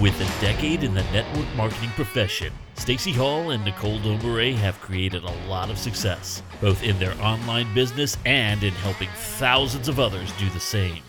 With 0.00 0.20
a 0.20 0.40
decade 0.40 0.82
in 0.82 0.92
the 0.92 1.04
network 1.04 1.46
marketing 1.54 1.90
profession, 1.90 2.52
Stacy 2.74 3.12
Hall 3.12 3.50
and 3.50 3.64
Nicole 3.64 4.00
Domeray 4.00 4.54
have 4.56 4.80
created 4.80 5.22
a 5.22 5.48
lot 5.48 5.70
of 5.70 5.78
success, 5.78 6.42
both 6.60 6.82
in 6.82 6.98
their 6.98 7.14
online 7.22 7.72
business 7.74 8.18
and 8.26 8.64
in 8.64 8.72
helping 8.72 9.08
thousands 9.38 9.86
of 9.88 10.00
others 10.00 10.32
do 10.32 10.50
the 10.50 10.58
same. 10.58 11.02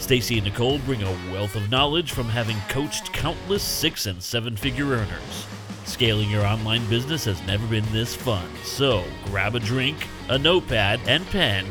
Stacy 0.00 0.36
and 0.36 0.44
Nicole 0.44 0.78
bring 0.80 1.02
a 1.04 1.32
wealth 1.32 1.54
of 1.54 1.70
knowledge 1.70 2.10
from 2.10 2.26
having 2.26 2.56
coached 2.68 3.12
countless 3.12 3.62
six 3.62 4.06
and 4.06 4.20
seven 4.20 4.56
figure 4.56 4.86
earners. 4.86 5.46
Scaling 5.84 6.28
your 6.28 6.44
online 6.44 6.84
business 6.90 7.24
has 7.24 7.40
never 7.46 7.66
been 7.68 7.86
this 7.92 8.16
fun, 8.16 8.48
so 8.64 9.04
grab 9.26 9.54
a 9.54 9.60
drink, 9.60 10.08
a 10.28 10.36
notepad, 10.36 11.00
and 11.06 11.24
pen, 11.26 11.64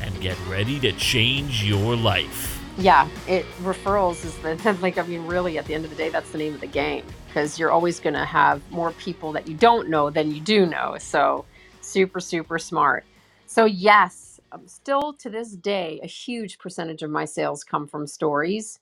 and 0.00 0.18
get 0.22 0.38
ready 0.48 0.80
to 0.80 0.92
change 0.92 1.62
your 1.62 1.94
life. 1.94 2.57
Yeah, 2.78 3.08
it 3.26 3.44
referrals 3.62 4.24
is 4.24 4.36
the 4.38 4.78
like 4.82 4.98
I 4.98 5.02
mean 5.02 5.26
really 5.26 5.58
at 5.58 5.66
the 5.66 5.74
end 5.74 5.84
of 5.84 5.90
the 5.90 5.96
day 5.96 6.10
that's 6.10 6.30
the 6.30 6.38
name 6.38 6.54
of 6.54 6.60
the 6.60 6.68
game 6.68 7.04
because 7.26 7.58
you're 7.58 7.72
always 7.72 8.00
going 8.00 8.14
to 8.14 8.24
have 8.24 8.62
more 8.70 8.92
people 8.92 9.32
that 9.32 9.48
you 9.48 9.54
don't 9.54 9.88
know 9.88 10.10
than 10.10 10.32
you 10.32 10.40
do 10.40 10.64
know. 10.64 10.96
So 11.00 11.44
super 11.80 12.20
super 12.20 12.58
smart. 12.58 13.04
So 13.46 13.64
yes, 13.64 14.40
um, 14.52 14.68
still 14.68 15.12
to 15.14 15.28
this 15.28 15.56
day 15.56 16.00
a 16.04 16.06
huge 16.06 16.58
percentage 16.58 17.02
of 17.02 17.10
my 17.10 17.24
sales 17.24 17.64
come 17.64 17.88
from 17.88 18.06
stories 18.06 18.78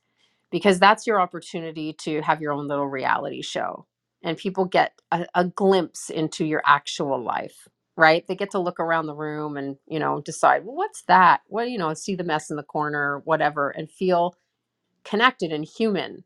because 0.51 0.79
that's 0.79 1.07
your 1.07 1.21
opportunity 1.21 1.95
to 1.95 2.21
have 2.23 2.43
your 2.43 2.53
own 2.53 2.69
little 2.69 2.89
reality 2.89 3.43
show 3.43 3.87
and 4.23 4.37
people 4.37 4.67
get 4.67 4.93
a, 5.13 5.27
a 5.35 5.45
glimpse 5.47 6.11
into 6.11 6.45
your 6.45 6.63
actual 6.67 7.23
life 7.23 7.67
right? 7.97 8.27
They 8.27 8.37
get 8.37 8.53
to 8.53 8.61
look 8.61 8.81
around 8.81 9.07
the 9.07 9.15
room 9.17 9.57
and 9.57 9.77
you 9.89 10.01
know 10.01 10.21
decide 10.23 10.65
well 10.67 10.77
what's 10.77 11.03
that? 11.05 11.43
What 11.49 11.71
you 11.71 11.79
know 11.79 11.95
see 11.95 12.17
the 12.17 12.25
mess 12.25 12.51
in 12.51 12.57
the 12.57 12.65
corner 12.65 13.21
whatever 13.25 13.71
and 13.71 13.91
feel 13.91 14.37
connected 15.05 15.53
and 15.53 15.65
human. 15.65 16.25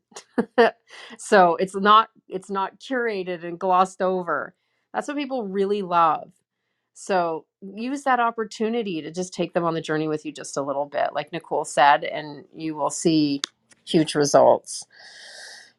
So 1.19 1.55
it's 1.57 1.75
not 1.75 2.09
it's 2.29 2.49
not 2.51 2.79
curated 2.79 3.43
and 3.45 3.59
glossed 3.59 4.01
over. 4.01 4.55
That's 4.93 5.07
what 5.07 5.17
people 5.17 5.47
really 5.47 5.81
love. 5.83 6.33
So 6.95 7.45
use 7.61 8.03
that 8.03 8.19
opportunity 8.21 9.01
to 9.03 9.11
just 9.11 9.33
take 9.33 9.53
them 9.53 9.65
on 9.65 9.73
the 9.75 9.81
journey 9.81 10.07
with 10.07 10.25
you 10.25 10.31
just 10.33 10.57
a 10.57 10.61
little 10.63 10.85
bit 10.85 11.09
like 11.13 11.31
nicole 11.33 11.65
said 11.65 12.03
and 12.05 12.45
you 12.55 12.75
will 12.75 12.89
see 12.91 13.41
huge 13.85 14.15
results. 14.15 14.83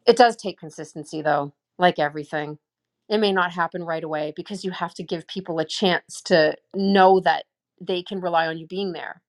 It 0.07 0.17
does 0.17 0.37
take 0.37 0.59
consistency, 0.59 1.23
though, 1.23 1.53
like 1.79 1.99
everything. 1.99 2.59
It 3.13 3.21
may 3.21 3.33
not 3.33 3.53
happen 3.53 3.85
right 3.85 4.05
away 4.05 4.35
because 4.37 4.65
you 4.65 4.73
have 4.73 4.95
to 4.97 5.05
give 5.05 5.29
people 5.29 5.61
a 5.61 5.67
chance 5.67 6.23
to 6.23 6.57
know 6.75 7.21
that 7.21 7.45
they 7.81 8.03
can 8.03 8.23
rely 8.23 8.49
on 8.49 8.59
you 8.59 8.67
being 8.67 8.95
there. 8.95 9.23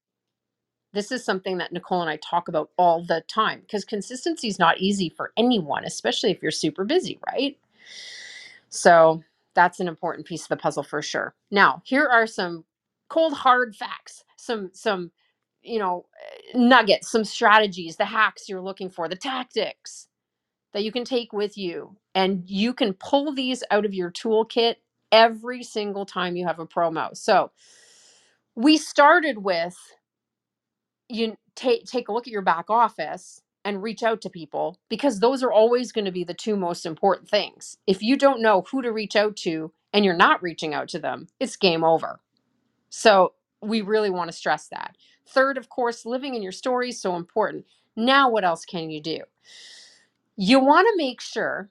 This 0.93 1.11
is 1.11 1.25
something 1.25 1.59
that 1.59 1.73
Nicole 1.73 2.01
and 2.01 2.09
I 2.09 2.17
talk 2.17 2.47
about 2.47 2.71
all 2.77 3.03
the 3.03 3.23
time 3.27 3.61
because 3.61 3.85
consistency 3.85 4.47
is 4.49 4.59
not 4.59 4.79
easy 4.79 5.09
for 5.09 5.33
anyone, 5.37 5.85
especially 5.85 6.31
if 6.31 6.41
you're 6.41 6.51
super 6.51 6.85
busy, 6.85 7.19
right? 7.27 7.57
So 8.69 9.23
that's 9.55 9.79
an 9.81 9.89
important 9.89 10.27
piece 10.27 10.43
of 10.43 10.49
the 10.49 10.57
puzzle 10.57 10.83
for 10.83 11.01
sure. 11.01 11.35
Now, 11.51 11.81
here 11.85 12.07
are 12.07 12.27
some 12.27 12.65
cold 13.09 13.33
hard 13.33 13.75
facts, 13.75 14.23
some 14.37 14.71
some 14.73 15.11
you 15.63 15.79
know 15.79 16.07
nuggets, 16.55 17.11
some 17.11 17.25
strategies, 17.25 17.97
the 17.97 18.05
hacks 18.05 18.49
you're 18.49 18.61
looking 18.61 18.89
for, 18.89 19.09
the 19.09 19.17
tactics 19.17 20.07
that 20.73 20.83
you 20.83 20.91
can 20.91 21.05
take 21.05 21.33
with 21.33 21.57
you. 21.57 21.97
And 22.15 22.43
you 22.47 22.73
can 22.73 22.93
pull 22.93 23.33
these 23.33 23.63
out 23.71 23.85
of 23.85 23.93
your 23.93 24.11
toolkit 24.11 24.75
every 25.11 25.63
single 25.63 26.05
time 26.05 26.35
you 26.35 26.45
have 26.47 26.59
a 26.59 26.67
promo. 26.67 27.15
So 27.15 27.51
we 28.55 28.77
started 28.77 29.39
with 29.39 29.77
you 31.09 31.35
take 31.55 31.85
take 31.85 32.07
a 32.07 32.11
look 32.13 32.27
at 32.27 32.33
your 32.33 32.41
back 32.41 32.69
office 32.69 33.41
and 33.65 33.83
reach 33.83 34.03
out 34.03 34.21
to 34.21 34.29
people 34.29 34.79
because 34.89 35.19
those 35.19 35.43
are 35.43 35.51
always 35.51 35.91
going 35.91 36.05
to 36.05 36.11
be 36.11 36.23
the 36.23 36.33
two 36.33 36.55
most 36.55 36.85
important 36.85 37.29
things. 37.29 37.77
If 37.87 38.01
you 38.01 38.17
don't 38.17 38.41
know 38.41 38.65
who 38.69 38.81
to 38.81 38.91
reach 38.91 39.15
out 39.15 39.35
to 39.37 39.71
and 39.93 40.03
you're 40.03 40.15
not 40.15 40.41
reaching 40.43 40.73
out 40.73 40.89
to 40.89 40.99
them, 40.99 41.27
it's 41.39 41.55
game 41.55 41.83
over. 41.83 42.19
So 42.89 43.33
we 43.61 43.81
really 43.81 44.09
want 44.09 44.29
to 44.31 44.37
stress 44.37 44.67
that. 44.69 44.97
Third, 45.27 45.57
of 45.57 45.69
course, 45.69 46.05
living 46.05 46.35
in 46.35 46.43
your 46.43 46.51
story 46.51 46.89
is 46.89 47.01
so 47.01 47.15
important. 47.15 47.65
Now, 47.95 48.29
what 48.29 48.43
else 48.43 48.65
can 48.65 48.89
you 48.91 49.01
do? 49.01 49.19
You 50.37 50.59
want 50.59 50.87
to 50.87 50.97
make 50.97 51.21
sure 51.21 51.69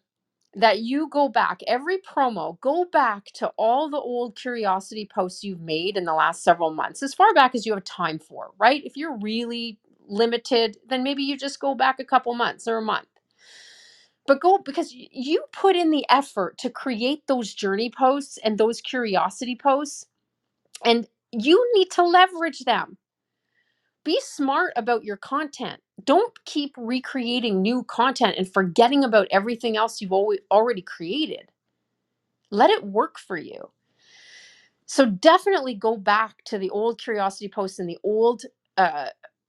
that 0.55 0.81
you 0.81 1.09
go 1.09 1.29
back 1.29 1.61
every 1.67 1.99
promo, 1.99 2.61
go 2.61 2.85
back 2.85 3.27
to 3.35 3.49
all 3.59 3.91
the 3.91 3.99
old 3.99 4.37
curiosity 4.37 5.09
posts 5.13 5.45
you've 5.45 5.61
made 5.61 5.97
in 5.97 6.05
the 6.05 6.15
last 6.15 6.45
several 6.45 6.73
months, 6.73 7.03
as 7.03 7.15
far 7.15 7.35
back 7.35 7.55
as 7.55 7.67
you 7.67 7.75
have 7.75 7.85
time 7.85 8.19
for, 8.19 8.51
right? 8.59 8.83
If 8.85 8.97
you're 8.97 9.17
really 9.19 9.79
limited, 10.09 10.79
then 10.89 11.03
maybe 11.05 11.23
you 11.23 11.39
just 11.39 11.61
go 11.61 11.75
back 11.75 12.01
a 12.01 12.05
couple 12.05 12.35
months 12.35 12.69
or 12.69 12.79
a 12.79 12.83
month. 12.83 13.09
But 14.27 14.41
go 14.41 14.59
because 14.59 14.93
you 14.95 15.45
put 15.53 15.77
in 15.77 15.91
the 15.91 16.07
effort 16.11 16.59
to 16.59 16.71
create 16.71 17.27
those 17.29 17.55
journey 17.55 17.91
posts 17.91 18.39
and 18.45 18.59
those 18.59 18.81
curiosity 18.81 19.57
posts, 19.57 20.07
and 20.85 21.09
you 21.33 21.71
need 21.75 21.91
to 21.93 22.05
leverage 22.05 22.61
them 22.61 22.99
be 24.05 24.21
smart 24.23 24.73
about 24.77 25.05
your 25.05 25.17
content. 25.17 25.81
Don't 26.05 26.33
keep 26.45 26.75
recreating 26.77 27.63
new 27.63 27.85
content 27.85 28.37
and 28.39 28.53
forgetting 28.53 29.05
about 29.05 29.29
everything 29.31 29.77
else 29.77 30.01
you've 30.01 30.13
already 30.13 30.83
created. 30.83 31.51
Let 32.51 32.71
it 32.71 32.85
work 32.85 33.19
for 33.19 33.37
you. 33.37 33.71
So 34.87 35.07
definitely 35.07 35.75
go 35.75 35.97
back 35.97 36.45
to 36.47 36.59
the 36.59 36.71
old 36.71 37.01
curiosity 37.01 37.49
posts 37.49 37.79
and 37.79 37.89
the 37.89 37.99
old 38.03 38.45
uh, 38.77 39.09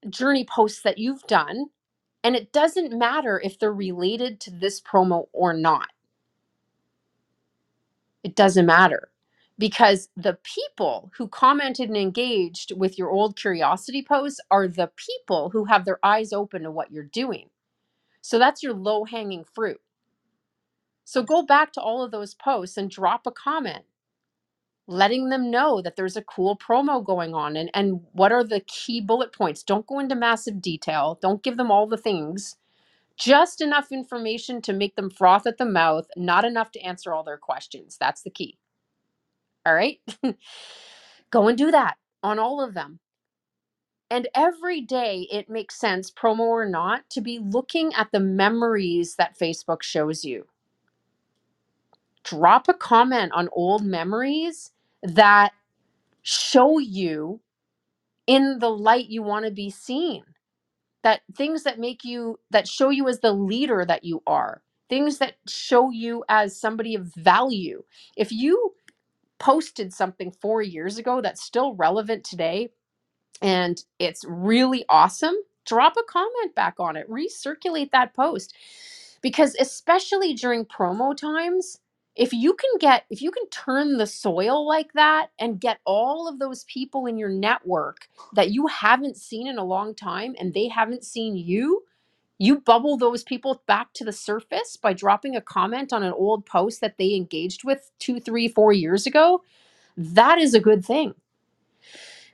journey 0.10 0.46
posts 0.46 0.82
that 0.84 0.98
you've 0.98 1.24
done. 1.24 1.68
And 2.24 2.36
it 2.36 2.54
doesn't 2.54 2.98
matter 2.98 3.42
if 3.44 3.60
they're 3.60 3.74
related 3.74 4.40
to 4.42 4.52
this 4.52 4.82
promo 4.82 5.28
or 5.34 5.54
not. 5.54 5.90
It 8.24 8.36
doesn't 8.36 8.66
matter 8.66 9.13
because 9.60 10.10
the 10.18 10.38
people 10.44 11.12
who 11.18 11.30
commented 11.30 11.90
and 11.90 11.98
engaged 11.98 12.74
with 12.78 13.00
your 13.00 13.12
old 13.12 13.38
curiosity 13.38 14.04
posts 14.08 14.42
are 14.52 14.68
the 14.68 14.92
people 14.98 15.52
who 15.52 15.66
have 15.66 15.86
their 15.86 16.00
eyes 16.04 16.34
open 16.34 16.64
to 16.64 16.72
what 16.72 16.92
you're 16.92 17.06
doing. 17.06 17.50
So 18.22 18.40
that's 18.40 18.64
your 18.64 18.74
low 18.74 19.06
hanging 19.06 19.46
fruit. 19.46 19.82
So 21.06 21.24
go 21.24 21.44
back 21.44 21.74
to 21.74 21.82
all 21.82 22.04
of 22.04 22.12
those 22.12 22.36
posts 22.36 22.78
and 22.78 22.90
drop 22.92 23.28
a 23.28 23.32
comment, 23.32 23.86
letting 24.88 25.30
them 25.30 25.52
know 25.52 25.82
that 25.82 25.96
there's 25.98 26.18
a 26.18 26.24
cool 26.24 26.58
promo 26.58 27.04
going 27.06 27.36
on 27.36 27.58
and, 27.58 27.72
and 27.74 28.02
what 28.14 28.32
are 28.32 28.44
the 28.44 28.62
key 28.62 29.02
bullet 29.02 29.34
points. 29.34 29.64
Don't 29.64 29.88
go 29.88 30.00
into 30.00 30.16
massive 30.16 30.62
detail, 30.62 31.20
don't 31.22 31.44
give 31.44 31.58
them 31.58 31.72
all 31.72 31.88
the 31.88 31.98
things. 31.98 32.58
Just 33.18 33.62
enough 33.62 33.92
information 33.92 34.62
to 34.64 34.74
make 34.74 34.96
them 34.96 35.10
froth 35.10 35.48
at 35.48 35.58
the 35.60 35.66
mouth, 35.66 36.08
not 36.18 36.46
enough 36.46 36.72
to 36.72 36.82
answer 36.82 37.14
all 37.14 37.24
their 37.24 37.38
questions. 37.38 37.98
That's 38.00 38.24
the 38.24 38.32
key. 38.32 38.58
All 39.66 39.74
right. 39.74 40.00
Go 41.32 41.48
and 41.48 41.58
do 41.58 41.72
that 41.72 41.96
on 42.24 42.40
all 42.40 42.62
of 42.62 42.74
them. 42.74 43.00
And 44.10 44.28
every 44.36 44.82
day 44.82 45.28
it 45.32 45.50
makes 45.50 45.76
sense, 45.80 46.12
promo 46.12 46.42
or 46.42 46.68
not, 46.70 47.10
to 47.12 47.22
be 47.22 47.40
looking 47.40 47.94
at 47.96 48.12
the 48.12 48.20
memories 48.20 49.16
that 49.16 49.38
Facebook 49.40 49.82
shows 49.84 50.24
you. 50.24 50.46
Drop 52.24 52.68
a 52.70 52.74
comment 52.74 53.32
on 53.34 53.50
old 53.54 53.84
memories 53.84 54.72
that 55.04 55.52
show 56.24 56.80
you 56.80 57.42
in 58.28 58.60
the 58.60 58.70
light 58.70 59.10
you 59.10 59.24
want 59.24 59.46
to 59.46 59.52
be 59.52 59.70
seen. 59.70 60.24
That 61.04 61.22
things 61.36 61.64
that 61.64 61.80
make 61.80 62.04
you, 62.06 62.40
that 62.52 62.68
show 62.68 62.90
you 62.90 63.10
as 63.10 63.20
the 63.22 63.34
leader 63.34 63.86
that 63.88 64.04
you 64.06 64.22
are, 64.28 64.62
things 64.90 65.20
that 65.20 65.36
show 65.48 65.92
you 65.92 66.24
as 66.30 66.60
somebody 66.60 66.96
of 66.96 67.14
value. 67.16 67.84
If 68.18 68.32
you 68.32 68.74
posted 69.44 69.94
something 69.94 70.32
four 70.42 70.64
years 70.64 70.98
ago 71.00 71.22
that's 71.22 71.44
still 71.44 71.76
relevant 71.76 72.26
today 72.26 72.70
and 73.42 73.84
it's 74.00 74.26
really 74.28 74.86
awesome, 74.90 75.36
drop 75.68 75.96
a 75.98 76.04
comment 76.12 76.56
back 76.56 76.76
on 76.80 76.98
it, 76.98 77.10
recirculate 77.10 77.92
that 77.94 78.16
post. 78.16 78.56
Because 79.24 79.56
especially 79.60 80.36
during 80.36 80.66
promo 80.66 81.18
times, 81.18 81.80
if 82.16 82.34
you 82.34 82.56
can 82.56 82.72
get, 82.80 83.06
if 83.12 83.24
you 83.24 83.32
can 83.32 83.50
turn 83.52 83.98
the 83.98 84.08
soil 84.08 84.68
like 84.68 84.94
that 84.96 85.30
and 85.40 85.62
get 85.62 85.80
all 85.86 86.30
of 86.30 86.40
those 86.40 86.66
people 86.66 87.08
in 87.08 87.18
your 87.18 87.30
network 87.30 88.10
that 88.36 88.52
you 88.52 88.68
haven't 88.68 89.18
seen 89.18 89.48
in 89.48 89.60
a 89.60 89.66
long 89.66 89.96
time 89.96 90.36
and 90.40 90.54
they 90.54 90.70
haven't 90.70 91.06
seen 91.06 91.38
you, 91.38 91.84
you 92.40 92.60
bubble 92.62 92.98
those 92.98 93.24
people 93.24 93.62
back 93.68 93.94
to 93.94 94.06
the 94.06 94.12
surface 94.14 94.78
by 94.78 94.94
dropping 94.94 95.36
a 95.36 95.42
comment 95.42 95.94
on 95.94 96.04
an 96.04 96.14
old 96.14 96.46
post 96.46 96.82
that 96.82 96.98
they 96.98 97.16
engaged 97.16 97.64
with 97.64 97.92
two, 98.00 98.20
three, 98.20 98.48
four 98.48 98.74
years 98.74 99.08
ago. 99.08 99.44
That 99.98 100.40
is 100.40 100.54
a 100.54 100.60
good 100.62 100.86
thing 100.86 101.16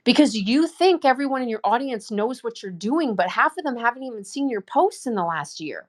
because 0.04 0.34
you 0.36 0.68
think 0.68 1.04
everyone 1.04 1.42
in 1.42 1.48
your 1.50 1.60
audience 1.64 2.10
knows 2.10 2.44
what 2.44 2.62
you're 2.62 2.72
doing, 2.72 3.14
but 3.16 3.28
half 3.30 3.56
of 3.58 3.64
them 3.64 3.76
haven't 3.76 4.04
even 4.04 4.24
seen 4.24 4.50
your 4.50 4.62
posts 4.62 5.06
in 5.06 5.14
the 5.14 5.24
last 5.24 5.60
year 5.60 5.88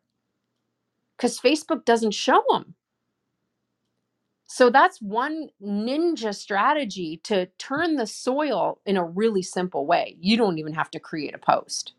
because 1.17 1.39
Facebook 1.39 1.85
doesn't 1.85 2.11
show 2.13 2.43
them. 2.51 2.75
So 4.47 4.69
that's 4.69 5.01
one 5.01 5.49
ninja 5.63 6.35
strategy 6.35 7.21
to 7.25 7.47
turn 7.59 7.97
the 7.97 8.07
soil 8.07 8.79
in 8.85 8.97
a 8.97 9.05
really 9.05 9.41
simple 9.43 9.85
way. 9.87 10.17
You 10.19 10.37
don't 10.37 10.59
even 10.59 10.73
have 10.73 10.91
to 10.91 10.99
create 10.99 11.35
a 11.35 11.39
post. 11.39 11.93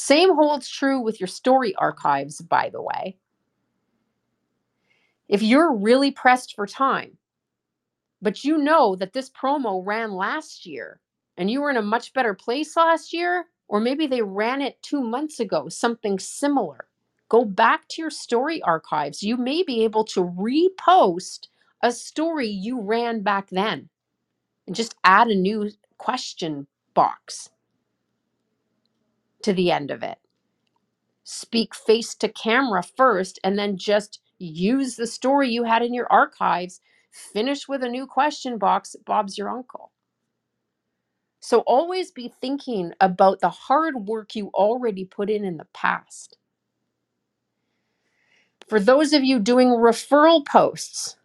Same 0.00 0.36
holds 0.36 0.68
true 0.68 1.00
with 1.00 1.18
your 1.18 1.26
story 1.26 1.74
archives, 1.74 2.40
by 2.40 2.70
the 2.70 2.80
way. 2.80 3.16
If 5.26 5.42
you're 5.42 5.74
really 5.74 6.12
pressed 6.12 6.54
for 6.54 6.68
time, 6.68 7.18
but 8.22 8.44
you 8.44 8.58
know 8.58 8.94
that 8.94 9.12
this 9.12 9.28
promo 9.28 9.84
ran 9.84 10.12
last 10.12 10.64
year 10.64 11.00
and 11.36 11.50
you 11.50 11.60
were 11.60 11.70
in 11.70 11.76
a 11.76 11.82
much 11.82 12.12
better 12.12 12.32
place 12.32 12.76
last 12.76 13.12
year, 13.12 13.46
or 13.66 13.80
maybe 13.80 14.06
they 14.06 14.22
ran 14.22 14.62
it 14.62 14.80
two 14.82 15.02
months 15.02 15.40
ago, 15.40 15.68
something 15.68 16.20
similar. 16.20 16.86
Go 17.28 17.44
back 17.44 17.88
to 17.88 18.00
your 18.00 18.10
story 18.10 18.62
archives. 18.62 19.24
You 19.24 19.36
may 19.36 19.64
be 19.64 19.82
able 19.82 20.04
to 20.04 20.22
repost 20.22 21.48
a 21.82 21.90
story 21.90 22.46
you 22.46 22.80
ran 22.80 23.22
back 23.22 23.48
then 23.50 23.88
and 24.68 24.76
just 24.76 24.94
add 25.02 25.26
a 25.26 25.34
new 25.34 25.72
question 25.98 26.68
box 26.94 27.50
to 29.48 29.54
the 29.54 29.72
end 29.72 29.90
of 29.90 30.04
it. 30.04 30.18
Speak 31.24 31.74
face 31.74 32.14
to 32.16 32.28
camera 32.28 32.82
first 32.82 33.38
and 33.44 33.58
then 33.58 33.76
just 33.78 34.20
use 34.38 34.96
the 34.96 35.06
story 35.06 35.50
you 35.50 35.64
had 35.64 35.82
in 35.82 35.94
your 35.94 36.10
archives. 36.12 36.80
Finish 37.10 37.68
with 37.68 37.82
a 37.84 37.88
new 37.88 38.06
question 38.06 38.58
box. 38.58 38.96
Bob's 39.06 39.38
your 39.38 39.50
uncle. 39.50 39.92
So 41.40 41.60
always 41.60 42.12
be 42.12 42.32
thinking 42.40 42.92
about 43.00 43.40
the 43.40 43.50
hard 43.50 44.08
work 44.08 44.36
you 44.36 44.48
already 44.54 45.04
put 45.04 45.30
in 45.30 45.44
in 45.44 45.58
the 45.58 45.68
past. 45.74 46.38
For 48.68 48.80
those 48.80 49.12
of 49.12 49.24
you 49.24 49.40
doing 49.40 49.68
referral 49.68 50.46
posts, 50.46 51.16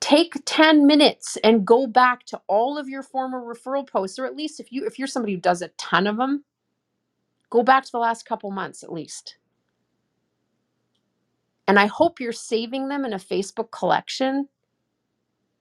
take 0.00 0.34
10 0.46 0.86
minutes 0.86 1.38
and 1.44 1.66
go 1.66 1.86
back 1.86 2.24
to 2.26 2.40
all 2.48 2.78
of 2.78 2.88
your 2.88 3.02
former 3.02 3.40
referral 3.42 3.88
posts 3.88 4.18
or 4.18 4.26
at 4.26 4.36
least 4.36 4.60
if 4.60 4.72
you 4.72 4.86
if 4.86 4.98
you're 4.98 5.08
somebody 5.08 5.34
who 5.34 5.40
does 5.40 5.62
a 5.62 5.68
ton 5.78 6.06
of 6.06 6.18
them, 6.18 6.44
go 7.52 7.62
back 7.62 7.84
to 7.84 7.92
the 7.92 7.98
last 7.98 8.24
couple 8.24 8.50
months 8.50 8.82
at 8.82 8.90
least. 8.90 9.36
And 11.68 11.78
I 11.78 11.84
hope 11.86 12.18
you're 12.18 12.32
saving 12.32 12.88
them 12.88 13.04
in 13.04 13.12
a 13.12 13.18
Facebook 13.18 13.70
collection 13.70 14.48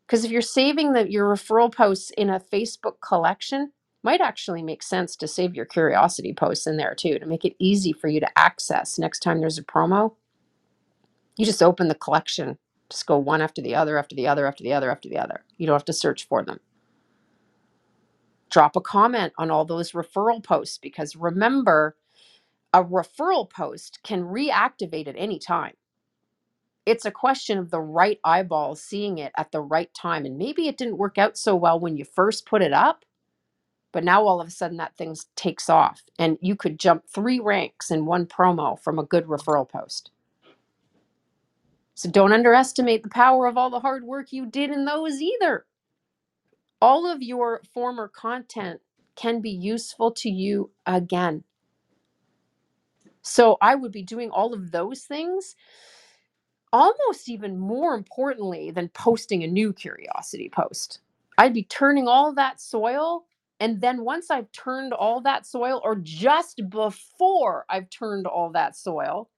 because 0.08 0.24
if 0.24 0.32
you're 0.32 0.42
saving 0.42 0.94
the, 0.94 1.12
your 1.12 1.28
referral 1.28 1.74
posts 1.74 2.10
in 2.12 2.30
a 2.30 2.40
Facebook 2.40 2.96
collection, 3.06 3.72
might 4.04 4.22
actually 4.22 4.64
make 4.64 4.82
sense 4.82 5.16
to 5.18 5.28
save 5.28 5.54
your 5.54 5.66
curiosity 5.66 6.34
posts 6.34 6.66
in 6.66 6.78
there 6.78 6.96
too 6.96 7.20
to 7.20 7.26
make 7.26 7.46
it 7.46 7.56
easy 7.60 7.94
for 7.94 8.08
you 8.08 8.20
to 8.20 8.40
access 8.40 8.98
next 8.98 9.20
time 9.20 9.42
there's 9.42 9.60
a 9.60 9.64
promo. 9.64 10.16
You 11.38 11.46
just 11.46 11.62
open 11.62 11.90
the 11.90 11.96
collection, 11.96 12.58
just 12.90 13.06
go 13.06 13.18
one 13.18 13.42
after 13.42 13.62
the 13.62 13.76
other, 13.76 13.98
after 13.98 14.16
the 14.16 14.28
other, 14.28 14.48
after 14.48 14.64
the 14.64 14.74
other, 14.74 14.90
after 14.90 15.10
the 15.10 15.18
other. 15.18 15.44
You 15.58 15.68
don't 15.68 15.76
have 15.76 15.86
to 15.86 15.94
search 15.94 16.28
for 16.28 16.42
them. 16.44 16.60
Drop 18.52 18.76
a 18.78 18.82
comment 18.82 19.34
on 19.40 19.52
all 19.52 19.66
those 19.66 19.94
referral 19.94 20.44
posts 20.44 20.80
because 20.80 21.16
remember, 21.16 21.98
a 22.74 22.84
referral 22.84 23.50
post 23.50 24.00
can 24.04 24.24
reactivate 24.24 25.08
at 25.08 25.16
any 25.18 25.40
time. 25.40 25.74
It's 26.86 27.06
a 27.06 27.12
question 27.12 27.58
of 27.58 27.72
the 27.72 27.82
right 27.82 28.20
eyeball 28.24 28.76
seeing 28.76 29.18
it 29.20 29.32
at 29.38 29.52
the 29.52 29.62
right 29.62 29.94
time. 29.94 30.26
And 30.26 30.38
maybe 30.38 30.68
it 30.68 30.78
didn't 30.78 30.98
work 30.98 31.18
out 31.18 31.38
so 31.38 31.56
well 31.56 31.80
when 31.80 31.98
you 31.98 32.06
first 32.06 32.46
put 32.46 32.62
it 32.62 32.74
up, 32.74 33.06
but 33.92 34.04
now 34.04 34.26
all 34.26 34.42
of 34.42 34.48
a 34.48 34.52
sudden 34.52 34.78
that 34.78 34.98
thing 34.98 35.16
takes 35.36 35.70
off 35.70 36.04
and 36.20 36.38
you 36.42 36.56
could 36.56 36.80
jump 36.80 37.06
three 37.08 37.40
ranks 37.40 37.92
in 37.92 38.06
one 38.06 38.26
promo 38.26 38.80
from 38.80 39.00
a 39.00 39.06
good 39.06 39.28
referral 39.28 39.70
post. 39.70 40.12
So 41.96 42.10
don't 42.10 42.34
underestimate 42.34 43.04
the 43.04 43.10
power 43.10 43.48
of 43.48 43.58
all 43.58 43.70
the 43.70 43.82
hard 43.82 44.04
work 44.04 44.34
you 44.34 44.46
did 44.48 44.72
in 44.72 44.86
those 44.86 45.22
either. 45.22 45.66
All 46.82 47.12
of 47.12 47.22
your 47.22 47.62
former 47.74 48.08
content 48.10 48.82
can 49.16 49.42
be 49.42 49.52
useful 49.52 50.12
to 50.12 50.30
you 50.30 50.72
again. 50.86 51.44
So 53.22 53.58
I 53.62 53.76
would 53.76 53.92
be 53.92 54.04
doing 54.04 54.32
all 54.32 54.54
of 54.54 54.72
those 54.72 55.04
things 55.04 55.56
almost 56.72 57.30
even 57.30 57.58
more 57.58 57.94
importantly 57.96 58.72
than 58.72 58.90
posting 58.90 59.44
a 59.44 59.48
new 59.48 59.74
curiosity 59.74 60.50
post. 60.50 61.00
I'd 61.38 61.54
be 61.54 61.64
turning 61.64 62.08
all 62.08 62.34
that 62.36 62.62
soil. 62.62 63.26
And 63.60 63.82
then 63.82 64.04
once 64.04 64.32
I've 64.32 64.52
turned 64.52 64.94
all 64.94 65.22
that 65.22 65.46
soil, 65.46 65.82
or 65.84 65.96
just 65.96 66.62
before 66.70 67.66
I've 67.70 67.90
turned 67.90 68.26
all 68.26 68.52
that 68.52 68.76
soil, 68.76 69.30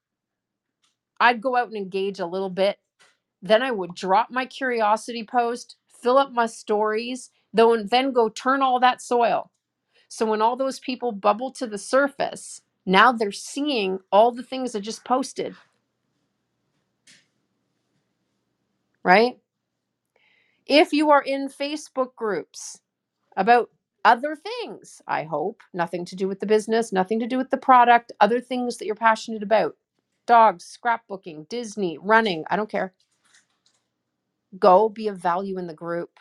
I'd 1.20 1.42
go 1.42 1.56
out 1.56 1.68
and 1.68 1.78
engage 1.78 2.20
a 2.20 2.26
little 2.26 2.50
bit. 2.50 2.80
Then 3.42 3.64
I 3.64 3.72
would 3.72 3.96
drop 3.96 4.32
my 4.32 4.46
curiosity 4.46 5.26
post, 5.26 5.76
fill 6.04 6.20
up 6.20 6.34
my 6.34 6.48
stories, 6.48 7.32
though, 7.54 7.74
and 7.74 7.90
then 7.92 8.14
go 8.14 8.30
turn 8.30 8.62
all 8.64 8.82
that 8.82 9.02
soil. 9.02 9.52
So 10.10 10.26
when 10.26 10.42
all 10.42 10.56
those 10.58 10.80
people 10.80 11.12
bubble 11.12 11.52
to 11.54 11.68
the 11.68 11.78
surface, 11.80 12.62
now 12.86 13.12
they're 13.12 13.32
seeing 13.32 14.00
all 14.12 14.32
the 14.32 14.44
things 14.44 14.76
I 14.76 14.80
just 14.80 15.06
posted, 15.06 15.56
right? 19.04 19.38
If 20.68 20.94
you 20.94 21.12
are 21.12 21.22
in 21.22 21.50
Facebook 21.50 22.16
groups 22.16 22.80
about 23.38 23.70
other 24.06 24.36
things, 24.36 25.02
I 25.08 25.24
hope, 25.24 25.62
nothing 25.74 26.06
to 26.06 26.16
do 26.16 26.28
with 26.28 26.40
the 26.42 26.48
business, 26.48 26.94
nothing 26.94 27.20
to 27.22 27.28
do 27.28 27.38
with 27.38 27.52
the 27.52 27.58
product, 27.58 28.12
other 28.22 28.42
things 28.42 28.78
that 28.78 28.86
you're 28.86 28.96
passionate 28.96 29.44
about 29.44 29.78
dogs, 30.28 30.78
scrapbooking, 30.78 31.50
Disney, 31.50 31.98
running, 32.02 32.46
I 32.50 32.56
don't 32.58 32.70
care. 32.70 32.94
Go 34.60 34.90
be 34.90 35.08
of 35.08 35.18
value 35.18 35.58
in 35.60 35.68
the 35.68 35.74
group. 35.76 36.20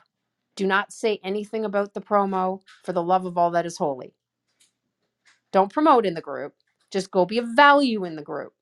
Do 0.57 0.67
not 0.67 0.93
say 0.93 1.21
anything 1.25 1.65
about 1.65 1.95
the 1.95 2.03
promo 2.03 2.61
for 2.85 2.93
the 2.93 3.03
love 3.03 3.27
of 3.27 3.39
all 3.39 3.51
that 3.53 3.67
is 3.67 3.79
holy. 3.79 4.15
Don't 5.53 5.73
promote 5.73 6.07
in 6.07 6.15
the 6.15 6.21
group. 6.21 6.55
Just 6.91 7.11
go 7.11 7.25
be 7.27 7.39
of 7.39 7.49
value 7.57 8.05
in 8.05 8.17
the 8.17 8.23
group. 8.23 8.53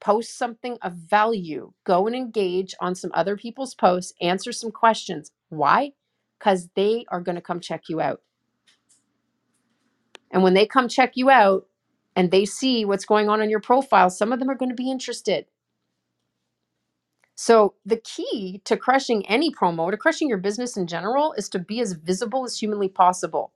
Post 0.00 0.38
something 0.38 0.78
of 0.82 0.94
value. 0.94 1.72
Go 1.84 2.06
and 2.06 2.16
engage 2.16 2.74
on 2.80 2.94
some 2.94 3.10
other 3.14 3.36
people's 3.36 3.74
posts. 3.74 4.12
Answer 4.20 4.52
some 4.52 4.70
questions. 4.72 5.32
Why? 5.50 5.92
Because 6.38 6.68
they 6.76 7.06
are 7.10 7.20
going 7.20 7.36
to 7.36 7.42
come 7.42 7.60
check 7.60 7.84
you 7.88 8.00
out. 8.00 8.22
And 10.32 10.42
when 10.42 10.54
they 10.54 10.66
come 10.66 10.88
check 10.88 11.12
you 11.16 11.30
out 11.30 11.66
and 12.16 12.30
they 12.30 12.44
see 12.46 12.84
what's 12.84 13.06
going 13.06 13.28
on 13.28 13.42
in 13.42 13.50
your 13.50 13.60
profile, 13.60 14.10
some 14.10 14.32
of 14.32 14.40
them 14.40 14.50
are 14.50 14.56
going 14.56 14.70
to 14.70 14.74
be 14.76 14.90
interested. 14.90 15.46
So, 17.36 17.74
the 17.86 17.96
key 17.98 18.60
to 18.64 18.76
crushing 18.76 19.26
any 19.26 19.50
promo, 19.52 19.90
to 19.90 19.96
crushing 19.96 20.28
your 20.28 20.38
business 20.38 20.76
in 20.76 20.86
general, 20.86 21.32
is 21.34 21.48
to 21.50 21.58
be 21.58 21.80
as 21.80 21.94
visible 21.94 22.44
as 22.44 22.58
humanly 22.58 22.88
possible. 22.88 23.52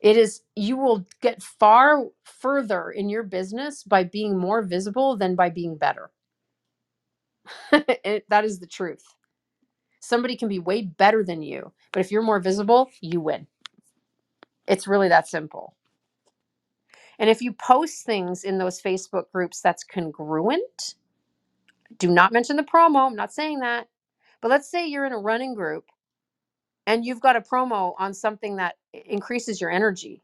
It 0.00 0.16
is, 0.16 0.42
you 0.56 0.76
will 0.76 1.06
get 1.22 1.42
far 1.42 2.04
further 2.24 2.90
in 2.90 3.08
your 3.10 3.24
business 3.24 3.84
by 3.84 4.04
being 4.04 4.38
more 4.38 4.62
visible 4.62 5.16
than 5.16 5.36
by 5.36 5.50
being 5.50 5.76
better. 5.76 6.10
It- 7.72 8.26
that 8.30 8.44
is 8.44 8.60
the 8.60 8.66
truth. 8.68 9.04
Somebody 10.00 10.36
can 10.36 10.48
be 10.48 10.60
way 10.60 10.82
better 10.82 11.24
than 11.24 11.42
you, 11.42 11.72
but 11.92 12.00
if 12.00 12.12
you're 12.12 12.22
more 12.22 12.40
visible, 12.40 12.90
you 13.02 13.20
win. 13.20 13.46
It's 14.68 14.88
really 14.88 15.08
that 15.08 15.28
simple. 15.28 15.74
And 17.18 17.30
if 17.30 17.40
you 17.40 17.52
post 17.52 18.04
things 18.04 18.44
in 18.44 18.58
those 18.58 18.80
Facebook 18.80 19.30
groups 19.32 19.60
that's 19.60 19.84
congruent, 19.84 20.94
do 21.98 22.10
not 22.10 22.32
mention 22.32 22.56
the 22.56 22.62
promo. 22.62 23.06
I'm 23.06 23.16
not 23.16 23.32
saying 23.32 23.60
that. 23.60 23.88
But 24.40 24.50
let's 24.50 24.70
say 24.70 24.86
you're 24.86 25.06
in 25.06 25.12
a 25.12 25.18
running 25.18 25.54
group 25.54 25.86
and 26.86 27.04
you've 27.04 27.20
got 27.20 27.36
a 27.36 27.40
promo 27.40 27.94
on 27.98 28.14
something 28.14 28.56
that 28.56 28.76
increases 28.92 29.60
your 29.60 29.70
energy. 29.70 30.22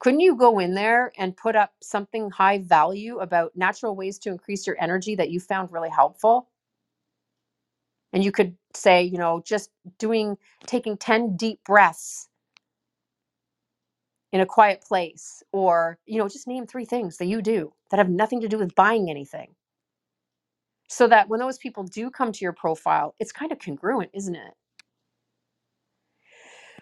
Couldn't 0.00 0.20
you 0.20 0.36
go 0.36 0.58
in 0.60 0.74
there 0.74 1.12
and 1.18 1.36
put 1.36 1.56
up 1.56 1.72
something 1.82 2.30
high 2.30 2.58
value 2.58 3.18
about 3.18 3.56
natural 3.56 3.96
ways 3.96 4.18
to 4.20 4.30
increase 4.30 4.66
your 4.66 4.76
energy 4.80 5.16
that 5.16 5.30
you 5.30 5.40
found 5.40 5.72
really 5.72 5.90
helpful? 5.90 6.48
And 8.12 8.24
you 8.24 8.32
could 8.32 8.56
say, 8.74 9.02
you 9.02 9.18
know, 9.18 9.42
just 9.44 9.70
doing, 9.98 10.38
taking 10.66 10.96
10 10.96 11.36
deep 11.36 11.64
breaths 11.64 12.28
in 14.32 14.40
a 14.40 14.46
quiet 14.46 14.82
place, 14.82 15.42
or, 15.52 15.98
you 16.06 16.18
know, 16.18 16.28
just 16.28 16.46
name 16.46 16.66
three 16.66 16.84
things 16.84 17.16
that 17.16 17.26
you 17.26 17.40
do 17.40 17.72
that 17.90 17.98
have 17.98 18.10
nothing 18.10 18.40
to 18.42 18.48
do 18.48 18.58
with 18.58 18.74
buying 18.74 19.10
anything. 19.10 19.54
So 20.88 21.06
that 21.08 21.28
when 21.28 21.40
those 21.40 21.58
people 21.58 21.84
do 21.84 22.10
come 22.10 22.32
to 22.32 22.44
your 22.44 22.52
profile, 22.52 23.14
it's 23.18 23.32
kind 23.32 23.52
of 23.52 23.58
congruent, 23.58 24.10
isn't 24.14 24.36
it? 24.36 24.54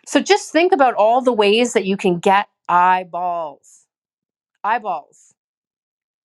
So 0.07 0.21
just 0.21 0.53
think 0.53 0.73
about 0.73 0.95
all 0.95 1.21
the 1.21 1.33
ways 1.33 1.73
that 1.73 1.85
you 1.85 1.97
can 1.97 2.21
get 2.21 2.49
eyeballs. 2.69 3.87
Eyeballs. 4.62 5.35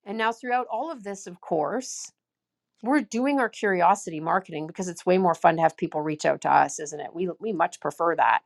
And 0.06 0.18
now, 0.18 0.32
throughout 0.32 0.68
all 0.72 0.92
of 0.92 1.04
this, 1.04 1.28
of 1.28 1.42
course, 1.42 2.12
we're 2.84 3.01
doing 3.01 3.40
our 3.40 3.50
curiosity 3.50 4.20
marketing 4.20 4.68
because 4.68 4.88
it's 4.88 5.06
way 5.06 5.18
more 5.18 5.36
fun 5.36 5.56
to 5.58 5.62
have 5.62 5.78
people 5.78 6.01
reach 6.01 6.25
out 6.25 6.42
to 6.42 6.51
us, 6.51 6.80
isn't 6.80 7.00
it? 7.00 7.13
We, 7.13 7.30
we 7.40 7.54
much 7.54 7.80
prefer 7.80 8.16
that. 8.16 8.42